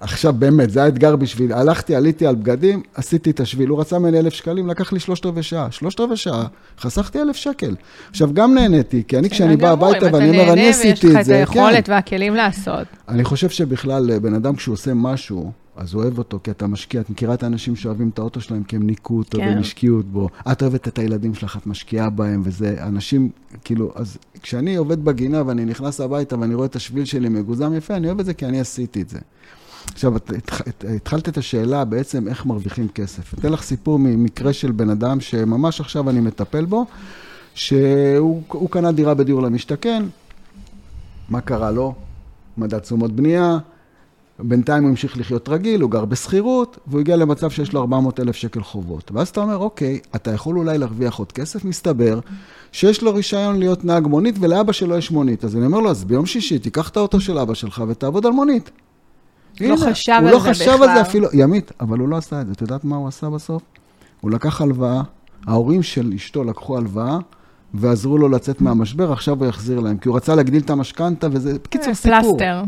[0.00, 1.52] עכשיו, באמת, זה האתגר בשביל...
[1.52, 3.68] הלכתי, עליתי על בגדים, עשיתי את השביל.
[3.68, 5.70] הוא רצה ממני אלף שקלים, לקח לי שלושת רבעי שעה.
[5.70, 6.46] שלושת רבעי שעה,
[6.80, 7.74] חסכתי אלף שקל.
[8.10, 11.20] עכשיו, גם נהניתי, כי אני, כשאני בא הביתה ואני אומר, אני עשיתי את ויש לך
[11.20, 11.38] את זה, כן.
[11.38, 12.86] היכולת והכלים לעשות.
[13.08, 17.00] אני חושב שבכלל, בן אדם כשהוא עושה משהו, אז אוהב אותו, כי אתה משקיע.
[17.00, 19.44] את מכירה את האנשים שאוהבים את האוטו שלהם כי הם ניקו אותו כן.
[19.44, 20.28] והם השקיעו בו.
[20.52, 23.30] את אוהבת את הילדים שלך, את משקיעה בהם, וזה אנשים,
[23.64, 27.96] כאילו, אז כשאני עובד בגינה ואני נכנס הביתה ואני רואה את השביל שלי מגוזם יפה,
[27.96, 29.18] אני אוהב את זה כי אני עשיתי את זה.
[29.92, 33.34] עכשיו, את, התח- את, התחלת את השאלה בעצם איך מרוויחים כסף.
[33.34, 36.86] אתן לך סיפור ממקרה של בן אדם שממש עכשיו אני מטפל בו,
[37.54, 40.02] שהוא הוא קנה דירה בדיור למשתכן,
[41.28, 41.94] מה קרה לו?
[42.56, 43.58] מדד תשומות בנייה,
[44.40, 48.36] בינתיים הוא המשיך לחיות רגיל, הוא גר בשכירות, והוא הגיע למצב שיש לו 400 אלף
[48.36, 49.10] שקל חובות.
[49.14, 52.20] ואז אתה אומר, אוקיי, אתה יכול אולי להרוויח עוד כסף, מסתבר
[52.72, 55.44] שיש לו רישיון להיות נהג מונית, ולאבא שלו יש מונית.
[55.44, 58.32] אז אני אומר לו, אז ביום שישי תיקח את האוטו של אבא שלך ותעבוד על
[58.32, 58.70] מונית.
[59.60, 60.94] לא הנה, חשב הוא על לא זה חשב על בכלל.
[60.94, 62.52] זה אפילו, ימית, אבל הוא לא עשה את זה.
[62.52, 63.62] את יודעת מה הוא עשה בסוף?
[64.20, 65.02] הוא לקח הלוואה,
[65.46, 67.18] ההורים של אשתו לקחו הלוואה,
[67.74, 71.52] ועזרו לו לצאת מהמשבר, עכשיו הוא יחזיר להם, כי הוא רצה להגדיל את המשכנתה, וזה,
[71.64, 72.20] בקיצור, סיפור.
[72.20, 72.62] פלסטר.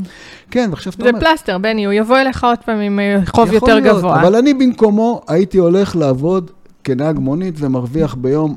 [0.51, 1.21] כן, ועכשיו אתה זה אומר...
[1.21, 4.21] פלסטר, בני, הוא יבוא אליך עוד פעם עם אה, חוב יותר להיות, גבוה.
[4.21, 6.51] אבל אני במקומו הייתי הולך לעבוד
[6.85, 8.55] כנהג מונית ומרוויח ביום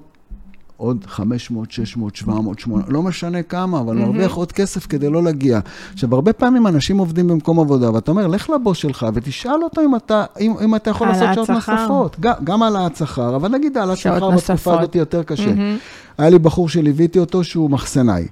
[0.84, 5.60] עוד 500, 600, 700, 800, לא משנה כמה, אבל מרוויח עוד כסף כדי לא להגיע.
[5.94, 9.96] עכשיו, הרבה פעמים אנשים עובדים במקום עבודה, ואתה אומר, לך לבוס שלך ותשאל אותו אם
[9.96, 11.50] אתה, אם, אם אתה יכול לעשות שעות.
[11.50, 12.16] נוספות.
[12.20, 14.30] גם, גם העלאת שכר, אבל נגיד העלאת שכר.
[14.30, 15.48] בתקופה הזאת יותר קשה.
[15.56, 15.78] מהמם.
[16.18, 18.28] היה לי בחור שליוויתי אותו שהוא מחסנאי.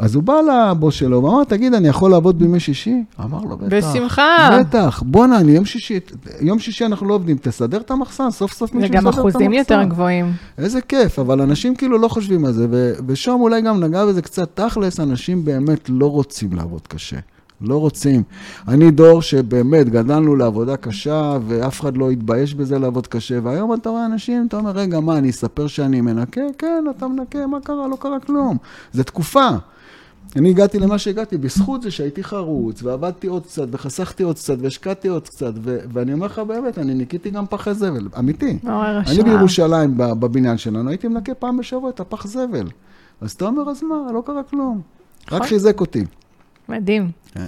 [0.00, 3.04] אז הוא בא לבוס שלו ואמר, תגיד, אני יכול לעבוד בימי שישי?
[3.24, 3.66] אמר לו, בטח.
[3.76, 4.58] בשמחה.
[4.60, 6.00] בטח, בואנה, אני יום שישי,
[6.40, 9.20] יום שישי אנחנו לא עובדים, תסדר את המחסן, סוף סוף מישהו מסדר את המחסן.
[9.20, 10.32] אחוזים יותר גבוהים.
[10.58, 14.22] איזה כיף, אבל אנשים כאילו לא חושבים על זה, ו- ושום אולי גם נגע בזה
[14.22, 17.16] קצת תכלס, אנשים באמת לא רוצים לעבוד קשה.
[17.60, 18.22] לא רוצים.
[18.68, 23.90] אני דור שבאמת גדלנו לעבודה קשה, ואף אחד לא התבייש בזה לעבוד קשה, והיום אתה
[23.90, 26.40] רואה אנשים, אתה אומר, רגע, מה, אני אספר שאני מנקה?
[26.58, 27.88] כן, אתה מנקה, מה קרה?
[27.88, 28.56] לא קרה כלום.
[28.92, 29.48] זה תקופה.
[30.36, 35.08] אני הגעתי למה שהגעתי בזכות זה שהייתי חרוץ, ועבדתי עוד קצת, וחסכתי עוד קצת, והשקעתי
[35.08, 38.58] עוד קצת, ו- ואני אומר לך באמת, אני ניקיתי גם פחי זבל, אמיתי.
[38.62, 39.24] מעורר אני השראה.
[39.24, 42.66] בירושלים, ב- בבניין שלנו, הייתי מנקה פעם בשבוע את הפח זבל.
[43.20, 44.80] אז אתה אומר, אז מה, לא קרה כלום.
[45.26, 45.46] רק נכון.
[45.46, 46.04] חיזק אותי.
[46.68, 47.10] מדהים.
[47.34, 47.46] כן.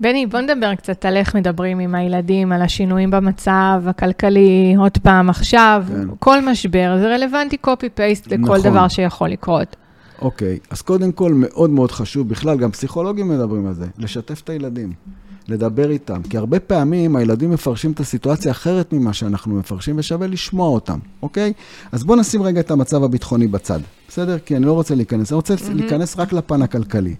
[0.00, 5.30] בני, בוא נדבר קצת על איך מדברים עם הילדים, על השינויים במצב הכלכלי, עוד פעם,
[5.30, 6.08] עכשיו, כן.
[6.18, 8.60] כל משבר, זה רלוונטי copy-paste לכל נכון.
[8.60, 9.76] דבר שיכול לקרות.
[10.22, 14.50] אוקיי, אז קודם כל, מאוד מאוד חשוב, בכלל, גם פסיכולוגים מדברים על זה, לשתף את
[14.50, 14.92] הילדים,
[15.48, 16.22] לדבר איתם.
[16.30, 21.52] כי הרבה פעמים הילדים מפרשים את הסיטואציה אחרת ממה שאנחנו מפרשים, ושווה לשמוע אותם, אוקיי?
[21.92, 23.80] אז בואו נשים רגע את המצב הביטחוני בצד,
[24.16, 24.38] בסדר?
[24.38, 27.14] כי אני לא רוצה להיכנס, אני רוצה להיכנס רק לפן הכלכלי.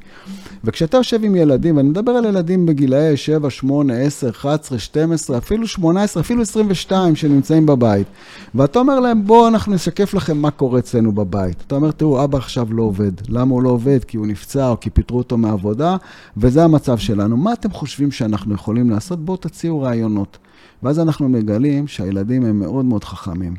[0.64, 5.66] וכשאתה יושב עם ילדים, ואני מדבר על ילדים בגילאי 7, 8, 10, 11, 12, אפילו
[5.66, 8.06] 18, אפילו 22 שנמצאים בבית,
[8.54, 11.62] ואתה אומר להם, בואו אנחנו נשקף לכם מה קורה אצלנו בבית.
[11.66, 13.12] אתה אומר, תראו, אבא עכשיו לא עובד.
[13.28, 14.04] למה הוא לא עובד?
[14.04, 15.96] כי הוא נפצע או כי פיטרו אותו מהעבודה,
[16.36, 17.36] וזה המצב שלנו.
[17.36, 19.24] מה אתם חושבים שאנחנו יכולים לעשות?
[19.24, 20.38] בואו תציעו רעיונות.
[20.82, 23.54] ואז אנחנו מגלים שהילדים הם מאוד מאוד חכמים.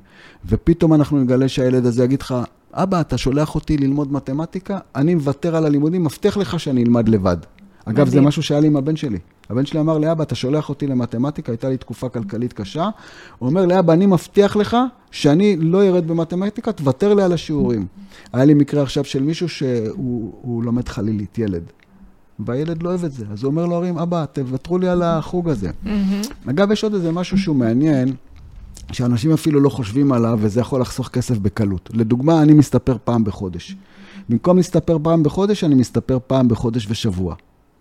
[0.45, 2.35] ופתאום אנחנו נגלה שהילד הזה יגיד לך,
[2.73, 4.79] אבא, אתה שולח אותי ללמוד מתמטיקה?
[4.95, 7.37] אני מוותר על הלימודים, מבטיח לך שאני אלמד לבד.
[7.85, 8.27] אגב, זה מדהים.
[8.27, 9.17] משהו שהיה לי עם הבן שלי.
[9.49, 12.89] הבן שלי אמר לי, אבא, אתה שולח אותי למתמטיקה, הייתה לי תקופה כלכלית קשה.
[13.39, 14.77] הוא אומר לי, אבא, אני מבטיח לך
[15.11, 17.85] שאני לא ארד במתמטיקה, תוותר לי על השיעורים.
[18.33, 21.63] היה לי מקרה עכשיו של מישהו שהוא הוא לומד חלילית, ילד.
[22.39, 23.25] והילד לא אוהב את זה.
[23.31, 25.69] אז הוא אומר להורים, אבא, תוותרו לי על החוג הזה.
[26.49, 28.13] אגב, יש עוד איזה משהו שהוא מעניין,
[28.91, 31.89] שאנשים אפילו לא חושבים עליו, וזה יכול לחסוך כסף בקלות.
[31.93, 33.75] לדוגמה, אני מסתפר פעם בחודש.
[34.29, 37.35] במקום להסתפר פעם בחודש, אני מסתפר פעם בחודש ושבוע.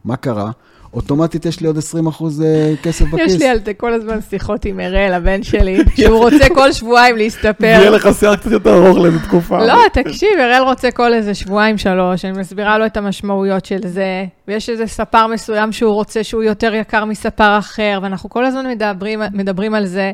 [0.05, 0.51] מה קרה?
[0.95, 3.35] אוטומטית יש לי עוד 20 אחוז אה, כסף בכיס.
[3.35, 7.17] יש לי על זה כל הזמן שיחות עם אראל, הבן שלי, שהוא רוצה כל שבועיים
[7.17, 7.67] להסתפר.
[7.67, 9.67] יהיה לך שיער קצת יותר ארוך לאיזה תקופה.
[9.67, 14.25] לא, תקשיב, אראל רוצה כל איזה שבועיים, שלוש, אני מסבירה לו את המשמעויות של זה,
[14.49, 19.23] ויש איזה ספר מסוים שהוא רוצה שהוא יותר יקר מספר אחר, ואנחנו כל הזמן מדברים,
[19.33, 20.13] מדברים על זה.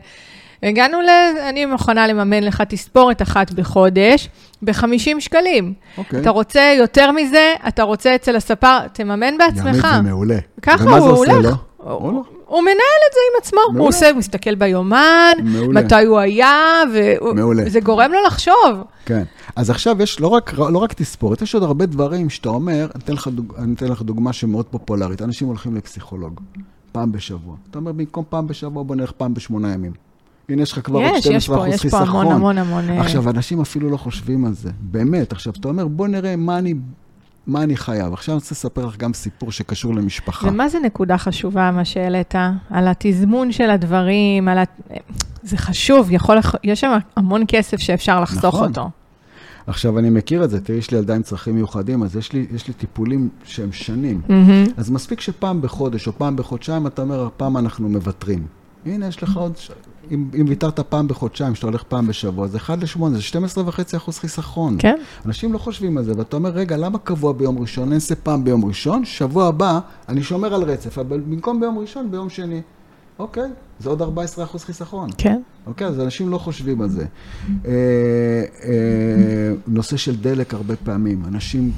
[0.62, 1.08] הגענו ל...
[1.48, 4.28] אני מוכנה לממן לך תספורת אחת בחודש,
[4.62, 5.74] ב-50 שקלים.
[5.98, 6.20] אוקיי.
[6.20, 9.66] אתה רוצה יותר מזה, אתה רוצה אצל הספר, תממן בעצמך.
[9.66, 10.38] ימית זה מעולה.
[10.62, 11.44] ככה ומה הוא זה עושה הולך.
[11.46, 11.56] לו?
[11.76, 12.24] הוא, הוא.
[12.46, 12.74] הוא מנהל
[13.08, 13.86] את זה עם עצמו, הוא מעולה.
[13.86, 15.80] עושה, הוא מסתכל ביומן, מעולה.
[15.82, 16.82] מתי הוא היה.
[17.64, 18.84] וזה גורם לו לחשוב.
[19.06, 19.22] כן.
[19.56, 23.02] אז עכשיו יש לא רק, לא רק תספורת, יש עוד הרבה דברים שאתה אומר, אני
[23.04, 25.22] אתן לך, דוג, אני אתן לך דוגמה שמאוד פופולרית.
[25.22, 26.40] אנשים הולכים לפסיכולוג,
[26.92, 27.56] פעם בשבוע.
[27.70, 30.11] אתה אומר, במקום פעם בשבוע, בוא נלך פעם בשמונה ימים.
[30.48, 32.06] הנה, יש לך כבר עוד יש, יש 12% פה, יש חיסכון.
[32.06, 32.90] פה המון המון המון...
[32.90, 35.32] אה, עכשיו, אנשים אפילו לא חושבים על זה, באמת.
[35.32, 36.74] עכשיו, אתה אומר, בוא נראה מה אני,
[37.46, 38.12] מה אני חייב.
[38.12, 40.48] עכשיו אני רוצה לספר לך גם סיפור שקשור למשפחה.
[40.48, 42.34] ומה זה נקודה חשובה, מה שהעלית?
[42.70, 44.64] על התזמון של הדברים, על ה...
[45.42, 48.68] זה חשוב, יכול, יש שם המון כסף שאפשר לחסוך נכון.
[48.68, 48.90] אותו.
[49.66, 52.46] עכשיו, אני מכיר את זה, תראי, יש לי ילדה עם צרכים מיוחדים, אז יש לי,
[52.54, 54.20] יש לי טיפולים שהם שנים.
[54.28, 54.64] מהמם.
[54.76, 58.46] אז מספיק שפעם בחודש או פעם בחודשיים, אתה אומר, הפעם אנחנו מוותרים.
[58.86, 59.52] הנה, יש לך עוד...
[60.10, 64.18] אם, אם ויתרת פעם בחודשיים, שאתה הולך פעם בשבוע, זה 1 ל-8, זה 12.5 אחוז
[64.18, 64.76] חיסכון.
[64.78, 64.96] כן?
[65.26, 67.88] אנשים לא חושבים על זה, ואתה אומר, רגע, למה קבוע ביום ראשון?
[67.88, 72.10] אני אעשה פעם ביום ראשון, שבוע הבא, אני שומר על רצף, אבל במקום ביום ראשון,
[72.10, 72.62] ביום שני.
[73.18, 75.10] אוקיי, זה עוד 14 אחוז חיסכון.
[75.18, 75.40] כן.
[75.66, 77.04] אוקיי, אז אנשים לא חושבים על זה.
[77.64, 77.70] אה,
[78.64, 81.72] אה, נושא של דלק הרבה פעמים, אנשים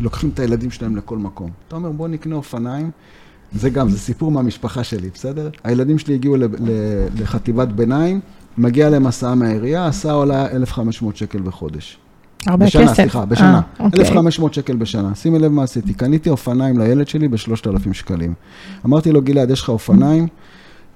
[0.00, 1.50] לוקחים את הילדים שלהם לכל מקום.
[1.68, 2.90] אתה אומר, בוא נקנה אופניים,
[3.52, 5.50] זה גם, זה סיפור מהמשפחה שלי, בסדר?
[5.64, 6.36] הילדים שלי הגיעו
[7.18, 8.20] לחטיבת ביניים,
[8.58, 11.98] מגיע להם הסעה מהעירייה, הסעה עולה 1,500 שקל בחודש.
[12.46, 12.94] הרבה בשנה, כסף.
[12.94, 13.60] סליחה, בשנה.
[13.80, 14.00] אה, אוקיי.
[14.00, 15.14] 1,500 שקל בשנה.
[15.14, 18.34] שימי לב מה עשיתי, קניתי אופניים לילד שלי ב-3,000 שקלים.
[18.86, 20.26] אמרתי לו, גלעד, יש לך אופניים?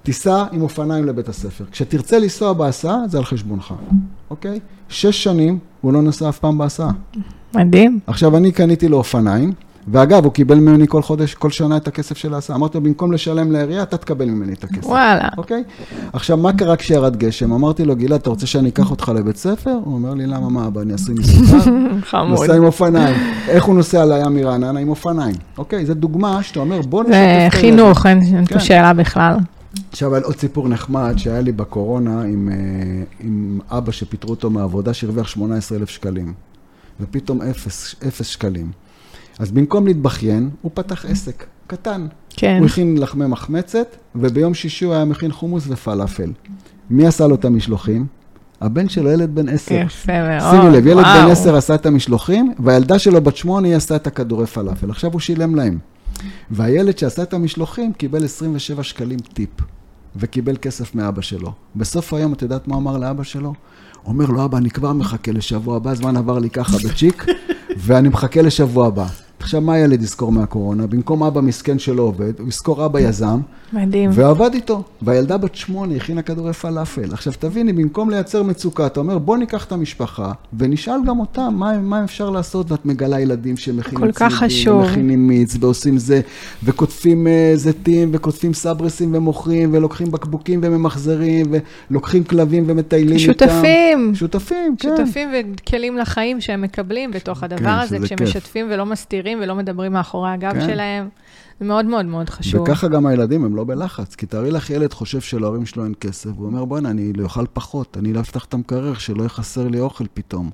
[0.03, 1.65] תיסע עם אופניים לבית הספר.
[1.71, 3.75] כשתרצה לנסוע בהסעה, זה על חשבונך,
[4.31, 4.61] אוקיי?
[4.89, 6.91] שש שנים הוא לא נסע אף פעם בהסעה.
[7.55, 7.99] מדהים.
[8.07, 9.53] עכשיו, אני קניתי לו אופניים,
[9.89, 12.57] ואגב, הוא קיבל ממני כל חודש, כל שנה את הכסף של ההסעה.
[12.57, 14.87] אמרתי לו, במקום לשלם לעירייה, אתה תקבל ממני את הכסף.
[14.87, 15.29] וואלה.
[15.37, 15.65] אוקיי?
[16.13, 17.53] עכשיו, מה קרה כשירד גשם?
[17.53, 19.79] אמרתי לו, גלעד, אתה רוצה שאני אקח אותך לבית ספר?
[19.85, 21.71] הוא אומר לי, למה, מה, אבא, אני עשוי מסוכר?
[22.11, 22.29] חמוד.
[22.29, 23.17] נוסע עם אופניים.
[23.49, 24.81] איך הוא נוסע לים מרעננה?
[24.81, 25.35] עם אופניים.
[25.59, 28.55] אוקיי, זו דוגמה שאתה אומר, בוא נשתף זה את חינוך, אין אין כן.
[28.55, 29.37] פה שאלה בכלל.
[29.91, 32.55] עכשיו, עוד סיפור נחמד שהיה לי בקורונה עם, אה,
[33.21, 36.33] עם אבא שפיטרו אותו מהעבודה, שהרוויח 18,000 שקלים.
[37.01, 38.84] ופתאום אפס, אפס שקלים.
[39.39, 42.07] אז במקום להתבכיין, הוא פתח עסק קטן.
[42.31, 42.57] כן.
[42.59, 46.31] הוא הכין לחמי מחמצת, וביום שישי הוא היה מכין חומוס ופלאפל.
[46.91, 48.07] מי עשה לו את המשלוחים?
[48.61, 49.75] הבן שלו, ילד בן עשר.
[49.75, 50.61] יפה מאוד.
[50.61, 51.31] שימי לב, ילד בן וואו.
[51.31, 54.91] עשר עשה את המשלוחים, והילדה שלו בת שמונה, היא עשתה את הכדורי פלאפל.
[54.91, 55.79] עכשיו הוא שילם להם.
[56.51, 59.51] והילד שעשה את המשלוחים קיבל 27 שקלים טיפ,
[60.17, 61.53] וקיבל כסף מאבא שלו.
[61.77, 63.55] בסוף היום, את יודעת מה אמר לאבא שלו?
[64.07, 67.25] אומר לו, אבא, אני כבר מחכה לשבוע הבא, הזמן עבר לי ככה בצ'יק,
[67.85, 69.07] ואני מחכה לשבוע הבא.
[69.45, 70.87] עכשיו, מה הילד יזכור מהקורונה?
[70.87, 73.41] במקום אבא מסכן שלא עובד, הוא יזכור אבא יזם,
[73.73, 74.11] מדהים.
[74.13, 74.83] ועבד איתו.
[75.03, 77.13] והילדה בת שמונה הכינה כדורי פלאפל.
[77.13, 81.79] עכשיו, תביני, במקום לייצר מצוקה, אתה אומר, בוא ניקח את המשפחה, ונשאל גם אותם מה,
[81.79, 84.83] מה אפשר לעשות, ואת מגלה ילדים שמכינים כל כך חשוב.
[84.83, 86.21] ומכינים מיץ, ועושים זה,
[86.65, 91.47] וקוטפים uh, זיתים, וקוטפים סברסים, ומוכרים, ולוקחים בקבוקים וממחזרים,
[91.91, 94.05] ולוקחים כלבים ומטיילים שותפים.
[94.05, 94.15] איתם.
[94.15, 94.89] שותפים, כן.
[94.97, 98.29] שותפים וכלים לחיים שהם מקבלים בתוך הדבר כן, הזה, שזה כשהם כיף.
[98.29, 100.61] משתפים ולא מסתירים ולא מדברים מאחורי הגב כן.
[100.61, 101.09] שלהם.
[101.61, 102.61] זה מאוד מאוד מאוד חשוב.
[102.61, 104.15] וככה גם הילדים, הם לא בלחץ.
[104.15, 107.45] כי תארי לך ילד חושב שלהורים שלו אין כסף, והוא אומר, בוא'נה, אני לא אוכל
[107.53, 110.51] פחות, אני לא אפתח את המקרר, שלא יחסר לי אוכל פתאום.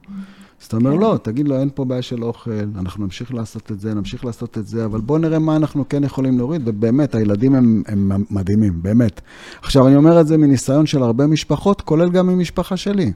[0.60, 0.98] אז אתה אומר, כן.
[0.98, 4.58] לא, תגיד לו, אין פה בעיה של אוכל, אנחנו נמשיך לעשות את זה, נמשיך לעשות
[4.58, 8.82] את זה, אבל בואו נראה מה אנחנו כן יכולים להוריד, ובאמת, הילדים הם, הם מדהימים,
[8.82, 9.20] באמת.
[9.62, 13.12] עכשיו, אני אומר את זה מניסיון של הרבה משפחות, כולל גם ממשפחה שלי.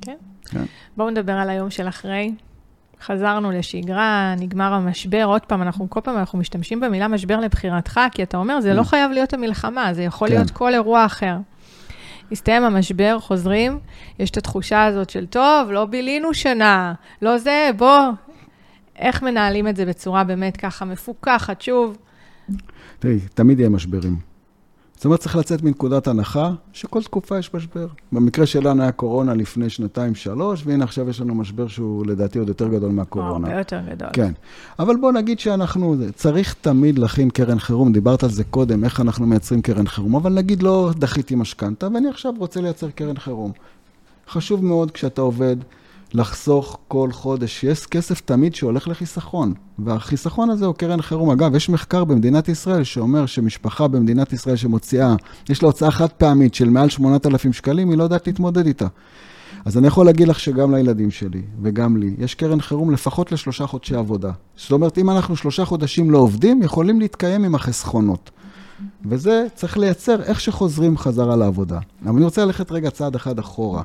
[0.00, 0.16] כן.
[0.44, 0.64] כן.
[0.96, 2.32] בואו נדבר על היום של אחרי.
[3.02, 8.22] חזרנו לשגרה, נגמר המשבר, עוד פעם, אנחנו כל פעם אנחנו משתמשים במילה משבר לבחירתך, כי
[8.22, 10.34] אתה אומר, זה לא חייב להיות המלחמה, זה יכול כן.
[10.34, 11.36] להיות כל אירוע אחר.
[12.32, 13.78] הסתיים המשבר, חוזרים,
[14.18, 18.00] יש את התחושה הזאת של, טוב, לא בילינו שנה, לא זה, בוא.
[18.96, 21.98] איך מנהלים את זה בצורה באמת ככה מפוקחת, שוב,
[22.98, 24.16] תראי, תמיד יהיה משברים.
[24.98, 27.86] זאת אומרת, צריך לצאת מנקודת הנחה שכל תקופה יש משבר.
[28.12, 32.68] במקרה שלנו היה קורונה לפני שנתיים-שלוש, והנה עכשיו יש לנו משבר שהוא לדעתי עוד יותר
[32.68, 33.48] גדול מהקורונה.
[33.48, 34.08] הרבה יותר גדול.
[34.12, 34.32] כן.
[34.78, 39.26] אבל בוא נגיד שאנחנו, צריך תמיד להכין קרן חירום, דיברת על זה קודם, איך אנחנו
[39.26, 43.52] מייצרים קרן חירום, אבל נגיד לא דחיתי משכנתה, ואני עכשיו רוצה לייצר קרן חירום.
[44.28, 45.56] חשוב מאוד כשאתה עובד,
[46.14, 47.64] לחסוך כל חודש.
[47.64, 51.30] יש כסף תמיד שהולך לחיסכון, והחיסכון הזה הוא קרן חירום.
[51.30, 55.14] אגב, יש מחקר במדינת ישראל שאומר שמשפחה במדינת ישראל שמוציאה,
[55.48, 58.86] יש לה הוצאה חד פעמית של מעל 8,000 שקלים, היא לא יודעת להתמודד איתה.
[59.64, 63.66] אז אני יכול להגיד לך שגם לילדים שלי וגם לי, יש קרן חירום לפחות לשלושה
[63.66, 64.30] חודשי עבודה.
[64.56, 68.30] זאת אומרת, אם אנחנו שלושה חודשים לא עובדים, יכולים להתקיים עם החסכונות.
[69.04, 71.78] וזה צריך לייצר איך שחוזרים חזרה לעבודה.
[72.04, 73.82] אבל אני רוצה ללכת רגע צעד אחד אחורה,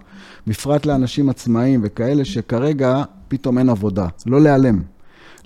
[0.47, 4.81] בפרט לאנשים עצמאיים וכאלה שכרגע פתאום אין עבודה, לא להיעלם.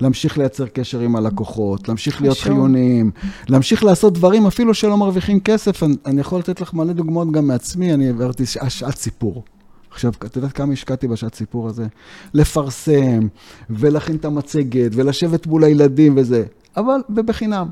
[0.01, 2.37] להמשיך לייצר קשר עם הלקוחות, להמשיך להיות.
[2.37, 3.11] חיוניים,
[3.49, 5.83] להמשיך לעשות דברים אפילו שלא מרוויחים כסף.
[5.83, 9.43] אני, אני יכול לתת לך מלא דוגמאות גם מעצמי, אני העברתי שעת סיפור.
[9.91, 11.87] עכשיו, את יודעת כמה השקעתי בשעת סיפור הזה?
[12.33, 13.27] לפרסם,
[13.69, 16.43] ולהכין את המצגת, ולשבת מול הילדים וזה.
[16.77, 17.67] אבל, ובחינם,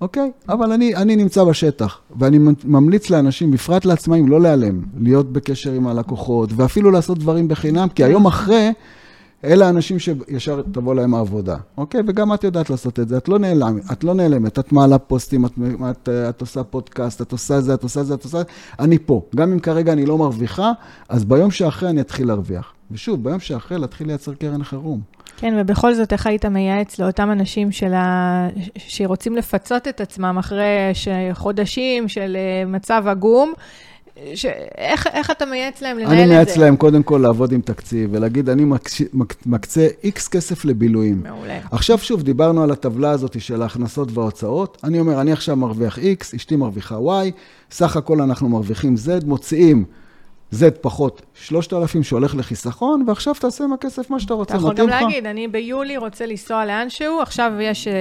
[0.00, 0.30] אוקיי?
[0.48, 5.86] אבל אני, אני נמצא בשטח, ואני ממליץ לאנשים, בפרט לעצמאים, לא להיעלם, להיות בקשר עם
[5.86, 8.72] הלקוחות, ואפילו לעשות דברים בחינם, כי היום אחרי,
[9.44, 12.00] אלה האנשים שישר תבוא להם העבודה, אוקיי?
[12.06, 15.46] וגם את יודעת לעשות את זה, את לא נעלמת, את לא נעלמת, את מעלה פוסטים,
[15.46, 15.52] את,
[15.90, 18.44] את, את עושה פודקאסט, את עושה זה, את עושה זה, את עושה זה,
[18.78, 19.22] אני פה.
[19.36, 20.72] גם אם כרגע אני לא מרוויחה,
[21.08, 22.72] אז ביום שאחרי אני אתחיל להרוויח.
[22.90, 25.00] ושוב, ביום שאחרי להתחיל לייצר קרן חירום.
[25.40, 28.48] כן, ובכל זאת, איך היית מייעץ לאותם אנשים של ה...
[28.76, 31.08] שרוצים לפצות את עצמם אחרי ש...
[31.32, 33.52] חודשים של אה, מצב עגום?
[34.34, 34.46] ש...
[34.78, 36.22] איך, איך אתה מייעץ להם לנהל את זה?
[36.22, 39.02] אני מייעץ להם קודם כל לעבוד עם תקציב, ולהגיד, אני מקש...
[39.12, 39.34] מק...
[39.46, 41.22] מקצה איקס כסף לבילויים.
[41.22, 41.58] מעולה.
[41.72, 44.78] עכשיו שוב, דיברנו על הטבלה הזאת של ההכנסות וההוצאות.
[44.84, 47.30] אני אומר, אני עכשיו מרוויח X, אשתי מרוויחה Y,
[47.70, 49.84] סך הכל אנחנו מרוויחים Z, מוציאים
[50.54, 54.54] Z פחות 3,000 שהולך לחיסכון, ועכשיו תעשה עם הכסף מה שאתה רוצה.
[54.54, 55.02] אתה יכול גם לך?
[55.02, 57.92] להגיד, אני ביולי רוצה לנסוע לאנשהו, עכשיו יש, אה,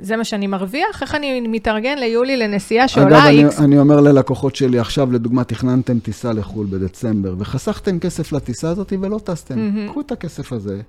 [0.00, 3.60] זה מה שאני מרוויח, איך אני מתארגן ליולי לנסיעה אגב, שעולה אני, איקס?
[3.60, 9.20] אני אומר ללקוחות שלי, עכשיו לדוגמה תכננתם טיסה לחו"ל בדצמבר, וחסכתם כסף לטיסה הזאת ולא
[9.24, 9.58] טסתם.
[9.58, 9.88] מהמם.
[9.88, 10.80] קחו את הכסף הזה,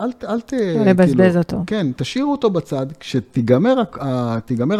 [0.00, 0.52] אל, אל ת...
[0.86, 1.56] לבזבז אותו.
[1.66, 3.82] כן, תשאירו אותו בצד, כשתיגמר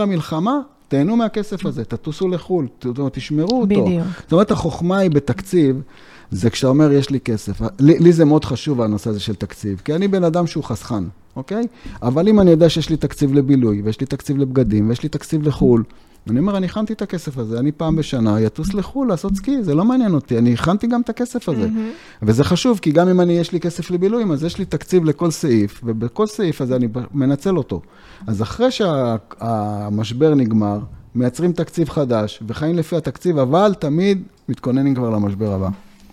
[0.01, 0.61] המלחמה,
[0.91, 2.68] תהנו מהכסף הזה, תטוסו לחו"ל,
[3.12, 3.66] תשמרו אותו.
[3.66, 4.07] בדיוק.
[4.22, 5.82] זאת אומרת, החוכמה היא בתקציב,
[6.30, 7.61] זה כשאתה אומר, יש לי כסף.
[7.78, 11.05] לי, לי זה מאוד חשוב, הנושא הזה של תקציב, כי אני בן אדם שהוא חסכן,
[11.36, 11.66] אוקיי?
[12.03, 15.49] אבל אם אני יודע שיש לי תקציב לבילוי, ויש לי תקציב לבגדים, ויש לי תקציב
[15.49, 15.82] לחו"ל,
[16.31, 19.75] אני אומר, אני הכנתי את הכסף הזה, אני פעם בשנה אטוס לחו"ל לעשות סקי, זה
[19.75, 21.66] לא מעניין אותי, אני הכנתי גם את הכסף הזה.
[21.66, 21.91] מהמם.
[22.23, 25.31] וזה חשוב, כי גם אם אני, יש לי כסף לבילויים, אז יש לי תקציב לכל
[25.31, 27.83] סעיף, ובכל סעיף הזה אני מנצל אותו.
[28.27, 30.79] אז אחרי שהמשבר נגמר,
[31.14, 35.68] מייצרים תקציב חדש, וחיים לפי התקציב, אבל תמיד מתכוננים כבר למשבר הבא.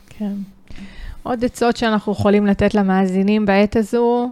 [0.09, 0.33] כן.
[1.23, 4.31] עוד עצות שאנחנו יכולים לתת למאזינים בעת הזו,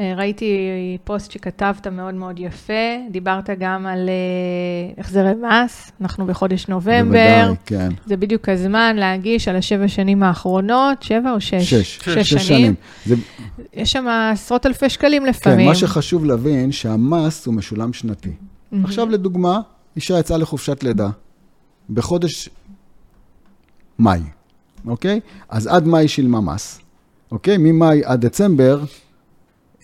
[0.00, 0.58] ראיתי
[1.04, 2.72] פוסט שכתבת מאוד מאוד יפה,
[3.10, 7.88] דיברת גם על אה, החזרי מס, אנחנו בחודש נובמבר, בוודאי, כן.
[8.06, 11.74] זה בדיוק הזמן להגיש על השבע שנים האחרונות, שבע או שש?
[11.74, 11.98] שש.
[11.98, 12.74] שש שנים.
[13.06, 13.14] זה,
[13.74, 15.66] יש שם עשרות אלפי שקלים כן, לפעמים.
[15.68, 18.32] מה שחשוב להבין, שהמס הוא משולם שנתי.
[18.72, 18.84] מהמם.
[18.84, 19.60] עכשיו, לדוגמה,
[19.96, 21.08] אישה יצאה לחופשת לידה
[21.90, 22.48] בחודש
[23.98, 24.20] מאי,
[24.86, 25.20] אוקיי?
[25.48, 26.80] אז עד מאי שילמה מס,
[27.32, 27.56] אוקיי?
[27.58, 28.84] ממאי עד דצמבר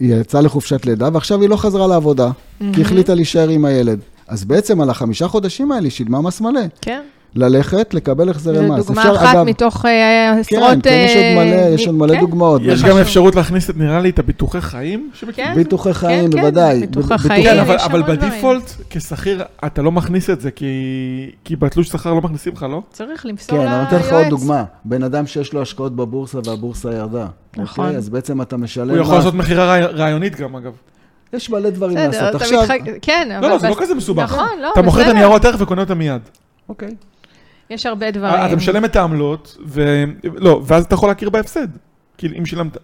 [0.00, 3.98] היא יצאה לחופשת לידה, ועכשיו היא לא חזרה לעבודה, כי היא החליטה להישאר עם הילד.
[4.28, 6.60] אז בעצם על החמישה חודשים האלה היא שילמה מס מלא.
[6.80, 7.02] כן.
[7.34, 8.80] ללכת, לקבל החזרי מס.
[8.80, 10.62] זו דוגמה אחת מתוך אה, עשרות...
[10.70, 12.20] כן, כן, יש עוד מלא, יש עוד מלא כן.
[12.20, 12.62] דוגמאות.
[12.64, 15.10] יש גם אפשרות להכניס, נראה לי, את הביטוחי חיים.
[15.34, 15.52] כן.
[15.56, 16.80] ביטוחי חיים, כן, כן, בוודאי.
[16.80, 17.44] ביטוחי ב- חיים.
[17.44, 18.02] כן, אבל, אבל.
[18.02, 20.66] בדיפולט, כשכיר, אתה לא מכניס את זה, כי,
[21.44, 22.82] כי בתלוש שכר לא מכניסים לך, לא?
[22.92, 23.74] צריך למסור כן, ליועץ.
[23.74, 24.64] אני נותן לך עוד דוגמה.
[24.84, 27.26] בן אדם שיש לו השקעות בבורסה והבורסה ירדה.
[27.56, 27.84] נכון.
[27.84, 27.98] אוקיי?
[27.98, 28.90] אז בעצם אתה משלם...
[28.90, 29.14] הוא יכול.
[29.16, 30.72] לעשות מכירה רעי- רעיונית גם, אגב.
[31.32, 32.42] יש מלא דברים בסדר, לעשות.
[32.42, 32.60] עכשיו...
[33.02, 33.46] כן, אבל...
[33.48, 34.22] לא, לא, זה לא כזה מסובך.
[34.22, 35.14] נכון, לא, אתה מוכר את בסדר.
[35.16, 36.20] הניירות ערך וקונה אותם מיד.
[36.68, 36.94] אוקיי.
[37.70, 38.46] יש הרבה דברים.
[38.46, 40.04] אתה משלם את העמלות, ו...
[40.34, 41.68] לא, ואז אתה יכול להכיר בהפסד.
[42.18, 42.76] כאילו, אם שילמת...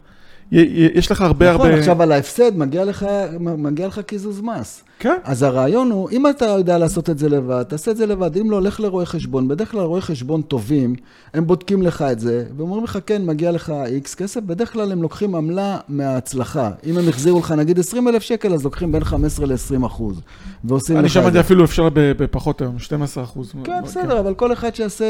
[0.52, 1.78] יש לך הרבה נכון, הרבה...
[1.78, 3.06] עכשיו על ההפסד מגיע לך,
[3.40, 4.84] מגיע לך קיזוז מס.
[4.98, 5.16] כן.
[5.24, 8.36] אז הרעיון הוא, אם אתה יודע לעשות את זה לבד, תעשה את זה לבד.
[8.36, 9.48] אם לא, לך לרואי חשבון.
[9.48, 10.94] בדרך כלל רואי חשבון טובים,
[11.34, 15.02] הם בודקים לך את זה, ואומרים לך, כן, מגיע לך איקס כסף, בדרך כלל הם
[15.02, 16.70] לוקחים עמלה מההצלחה.
[16.86, 20.20] אם הם החזירו לך נגיד 20 אלף שקל, אז לוקחים בין 15 ל-20 אחוז.
[20.64, 21.40] ועושים אני לך את שמעתי.
[21.40, 23.52] אפילו אפשר בפחות היום, 12 אחוז.
[23.64, 25.04] כן, בסדר, אבל כל אחד שיעשה,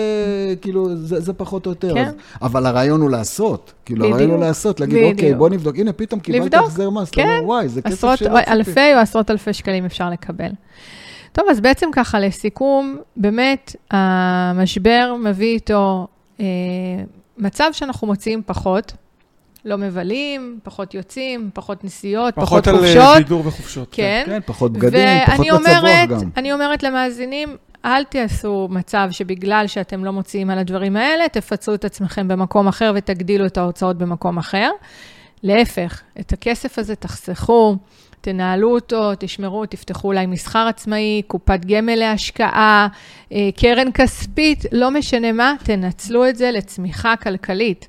[0.61, 1.95] כאילו, זה, זה פחות או יותר.
[1.95, 2.05] כן.
[2.07, 2.12] אז,
[2.43, 3.72] אבל הרעיון הוא לעשות.
[3.84, 4.14] כאילו, בדיוק.
[4.14, 5.12] הרעיון הוא לעשות, להגיד, בדיוק.
[5.12, 5.76] אוקיי, בוא נבדוק.
[5.78, 7.09] הנה, פתאום קיבלת החזר מס.
[7.09, 7.28] אתה כן.
[7.28, 10.51] אומר, וואי, זה כסף עשרות, שלא או- ציפיתי." אלפי או עשרות אלפי שקלים אפשר לקבל.
[11.33, 16.07] טוב, אז בעצם ככה, לסיכום, באמת, המשבר מביא איתו
[16.41, 16.45] אה,
[17.39, 18.93] מצב שאנחנו מוציאים פחות,
[19.64, 23.16] לא מבלים, פחות יוצאים, פחות נסיעות, פחות, פחות על אה, חופשות.
[23.16, 23.89] בידור וחופשות.
[23.93, 24.22] כן.
[24.27, 26.31] כן, פחות בגדים, פחות ואני מצב רוח אומרת, גם.
[26.37, 31.85] אני אומרת למאזינים, אל תעשו מצב שבגלל שאתם לא מוציאים על הדברים האלה, תפצו את
[31.85, 34.70] עצמכם במקום אחר ותגדילו את ההוצאות במקום אחר.
[35.43, 37.77] להפך, את הכסף הזה תחסכו,
[38.21, 42.89] תנהלו אותו, תשמרו, תפתחו אולי מסחר עצמאי, קופת גמל להשקעה,
[43.33, 47.89] אה, קרן כספית, לא משנה מה, תנצלו את זה לצמיחה כלכלית,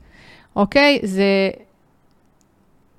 [0.55, 0.99] אוקיי?
[1.03, 1.49] זה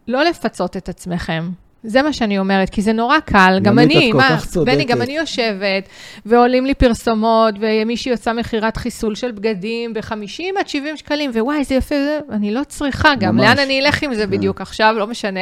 [0.09, 1.51] לא לפצות את עצמכם.
[1.83, 4.39] זה מה שאני אומרת, כי זה נורא קל, גם אני, מה.
[4.65, 5.89] בני, גם אני יושבת,
[6.27, 11.75] ועולים לי פרסומות, ומישהי עושה מכירת חיסול של בגדים ב-50 עד 70 שקלים, ווואי, זה
[11.75, 12.19] יפה, זה...
[12.31, 13.47] אני לא צריכה גם, ממש.
[13.47, 15.41] לאן אני אלך עם זה בדיוק עכשיו, לא משנה.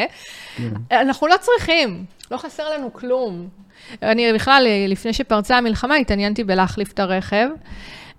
[0.93, 3.49] אנחנו לא צריכים, לא חסר לנו כלום.
[4.03, 7.49] אני בכלל, לפני שפרצה המלחמה, התעניינתי בלהחליף את הרכב.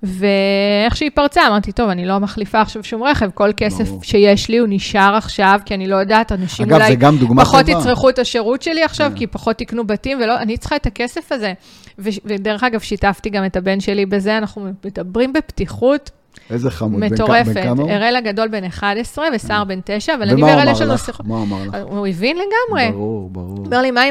[0.04, 4.04] ואיך שהיא פרצה, אמרתי, טוב, אני לא מחליפה עכשיו שום רכב, כל כסף ברור.
[4.04, 6.98] שיש לי הוא נשאר עכשיו, כי אני לא יודעת, אנשים אגב, אולי
[7.38, 7.80] פחות טובה.
[7.80, 9.18] יצרכו את השירות שלי עכשיו, כן.
[9.18, 11.54] כי פחות יקנו בתים, ולא, אני צריכה את הכסף הזה.
[12.00, 16.12] ו- ודרך אגב, שיתפתי גם את הבן שלי בזה, אנחנו מדברים בפתיחות
[16.50, 17.04] איזה חמוד.
[17.04, 17.54] מטורפת.
[17.54, 17.92] בן כמה הוא?
[17.92, 20.98] אראל הגדול בן 11 וסער בן 9, אבל אני ומה הוא ואראל יש לנו?
[20.98, 21.26] שיחות.
[21.26, 21.76] מה הוא אמר לך?
[21.90, 22.92] הוא הבין לגמרי.
[22.92, 23.58] ברור, ברור.
[23.58, 24.02] אומר לי, מה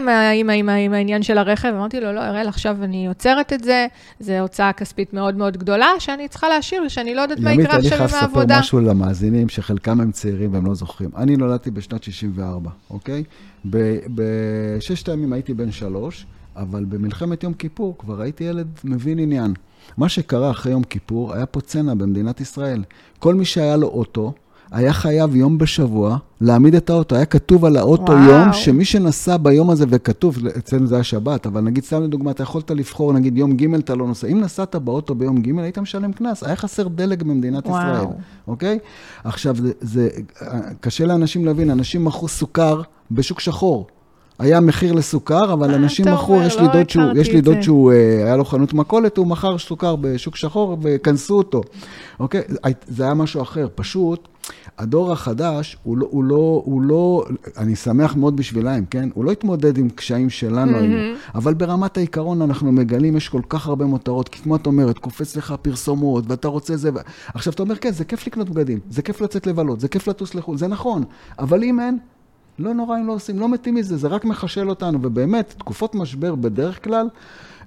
[0.53, 1.69] עם, העניין של הרכב?
[1.69, 3.87] אמרתי לו, לא, הראל, עכשיו אני עוצרת את זה,
[4.21, 7.79] זו הוצאה כספית מאוד מאוד גדולה, שאני צריכה להשאיר, שאני לא יודעת מה ימית, יקרה
[7.79, 8.59] אני עכשיו חייב עם לספר העבודה.
[8.59, 11.11] משהו למאזינים, שחלקם הם צעירים והם לא זוכרים.
[11.17, 13.25] אני נולדתי בשנת 64, אוקיי?
[14.15, 19.55] בששת הימים הייתי בן שלוש, אבל במלחמת יום כיפור כבר הייתי ילד מבין עניין.
[19.97, 22.83] מה שקרה אחרי יום כיפור, היה פה צנע במדינת ישראל.
[23.19, 24.33] כל מי שהיה לו אוטו,
[24.71, 27.17] היה חייב יום בשבוע להעמיד את האוטו.
[27.17, 28.31] היה כתוב על האוטו וואו.
[28.31, 32.43] יום, שמי שנסע ביום הזה, וכתוב, אצלנו זה היה שבת, אבל נגיד, סתם לדוגמה, אתה
[32.43, 34.27] יכולת לבחור, נגיד יום ג' אתה לא נוסע.
[34.27, 36.45] אם נסעת באוטו ביום ג', היית משלם קנס.
[36.45, 37.79] היה חסר דלק במדינת וואו.
[37.79, 38.07] ישראל,
[38.49, 38.79] אוקיי?
[39.25, 40.09] עכשיו, זה, זה
[40.81, 43.87] קשה לאנשים להבין, אנשים מכרו סוכר בשוק שחור.
[44.39, 46.47] היה מחיר לסוכר, אבל מה אנשים מכרו, אומר?
[46.47, 47.63] יש לי לא דוד שהוא, יש לי דוד.
[47.63, 51.61] שהוא, אה, היה לו חנות מכולת, הוא מכר סוכר בשוק שחור וכנסו אותו,
[52.21, 52.43] אוקיי?
[52.89, 54.29] זה היה משהו אחר, פשוט,
[54.79, 57.25] הדור החדש, הוא לא, הוא לא, הוא לא,
[57.57, 59.09] אני שמח מאוד בשבילהם, כן?
[59.15, 63.67] הוא לא התמודד עם קשיים שלנו היו, אבל ברמת העיקרון אנחנו מגלים, יש כל כך
[63.67, 66.99] הרבה מותרות, כי כמו את אומרת, קופץ לך פרסומות, ואתה רוצה זה, ו...
[67.35, 70.35] עכשיו אתה אומר, כן, זה כיף לקנות בגדים, זה כיף לצאת לבלות, זה כיף לטוס
[70.35, 71.05] לחו"ל, זה נכון,
[71.39, 71.99] אבל אם אין,
[72.59, 76.35] לא נורא אם לא עושים, לא מתים מזה, זה רק מחשל אותנו, ובאמת, תקופות משבר
[76.35, 77.09] בדרך כלל,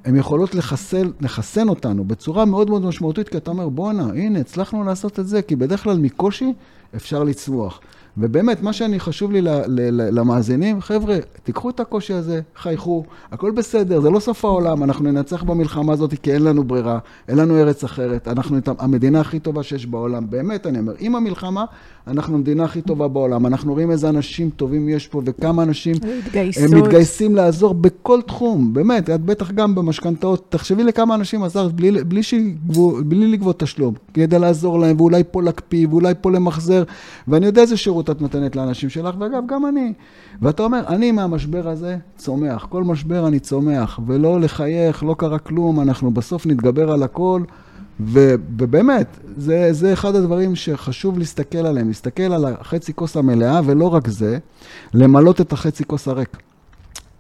[0.05, 4.83] הן יכולות לחסל, לחסן אותנו בצורה מאוד מאוד משמעותית, כי אתה אומר, בואנה, הנה, הצלחנו
[4.83, 6.53] לעשות את זה, כי בדרך כלל מקושי
[6.95, 7.81] אפשר לצמוח.
[8.19, 13.03] ובאמת, מה שאני חשוב לי ל- ל- ל- למאזינים, חבר'ה, תיקחו את הקושי הזה, חייכו,
[13.31, 17.37] הכל בסדר, זה לא סוף העולם, אנחנו ננצח במלחמה הזאת כי אין לנו ברירה, אין
[17.37, 21.65] לנו ארץ אחרת, אנחנו את המדינה הכי טובה שיש בעולם, באמת, אני אומר, עם המלחמה,
[22.07, 25.95] אנחנו המדינה הכי טובה בעולם, אנחנו רואים איזה אנשים טובים יש פה, וכמה אנשים.
[26.73, 32.03] הם מתגייסים לעזור בכל תחום, באמת, את בטח גם במשכנתאות, תחשבי לכמה אנשים עזרת בלי,
[32.03, 36.83] בלי, שיגבו, בלי לגבות תשלום, כדי לעזור להם, ואולי פה להקפיא, ואולי פה למחזר,
[37.27, 39.93] ואני יודע איזה שירות את נותנת לאנשים שלך, ואגב, גם אני.
[40.41, 45.79] ואתה אומר, אני מהמשבר הזה צומח, כל משבר אני צומח, ולא לחייך, לא קרה כלום,
[45.79, 47.43] אנחנו בסוף נתגבר על הכל,
[47.99, 53.93] ו, ובאמת, זה, זה אחד הדברים שחשוב להסתכל עליהם, להסתכל על החצי כוס המלאה, ולא
[53.93, 54.37] רק זה,
[54.93, 56.37] למלות את החצי כוס הריק.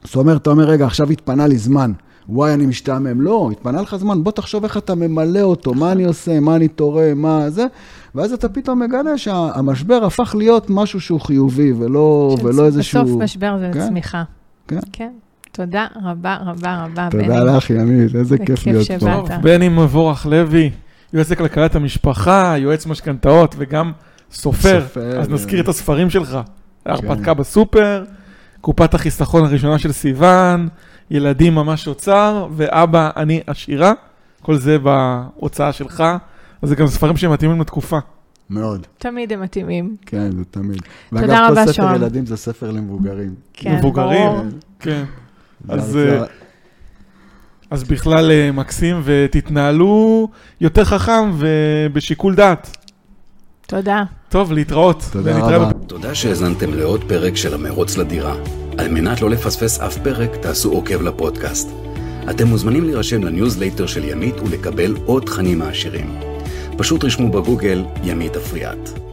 [0.03, 1.91] זאת אומרת, אתה אומר, רגע, עכשיו התפנה לי זמן.
[2.31, 3.21] וואי, אני משתעמם.
[3.21, 6.67] לא, התפנה לך זמן, בוא תחשוב איך אתה ממלא אותו, מה אני עושה, מה אני
[6.67, 7.65] תורם, מה זה,
[8.15, 13.03] ואז אתה פתאום מגלה שהמשבר הפך להיות משהו שהוא חיובי, ולא, ולא איזשהו...
[13.03, 13.87] בסוף משבר זה כן?
[13.87, 14.23] צמיחה.
[14.67, 14.79] כן.
[14.91, 15.11] כן.
[15.51, 19.37] תודה רבה רבה רבה, תודה לך, ימית, איזה כיף להיות פה.
[19.41, 20.71] בני מבורך לוי,
[21.13, 23.91] יועץ לכלכלת המשפחה, יועץ משכנתאות וגם
[24.31, 24.81] סופר.
[24.81, 25.33] סופר, אז כן.
[25.33, 26.37] נזכיר את הספרים שלך.
[26.85, 28.03] ההרפתקה בסופר,
[28.61, 30.67] קופת החיסכון הראשונה של סיוון,
[31.11, 33.93] ילדים ממש אוצר, ואבא אני עשירה.
[34.41, 36.03] כל זה בהוצאה שלך.
[36.61, 37.97] אז זה גם ספרים שמתאימים לתקופה.
[38.49, 39.95] מאוד, תמיד הם מתאימים.
[40.05, 40.81] כן, זה תמיד.
[41.09, 41.95] תודה ואגב, רבה, כל ספר.
[41.95, 43.35] ילדים זה ספר למבוגרים.
[43.53, 44.27] כן, מבוגרים.
[44.29, 44.43] ברור.
[44.79, 45.03] כן.
[45.67, 46.23] זה- אז, אה,
[47.71, 50.27] אז בכלל אה, מקסים, ותתנהלו
[50.61, 52.77] יותר חכם ובשיקול דעת.
[53.67, 54.03] תודה.
[54.29, 55.03] טוב, להתראות.
[55.11, 55.71] תודה רבה.
[55.87, 58.35] תודה שהאזנתם לעוד פרק של המרוץ לדירה.
[58.79, 61.69] על מנת לא לפספס אף פרק, תעשו עוקב לפודקאסט.
[62.29, 66.19] אתם מוזמנים להירשם לניוזלייטר של ימית ולקבל עוד תכנים מעשירים.
[66.77, 69.08] פשוט רשמו בגוגל ימית אפריאט.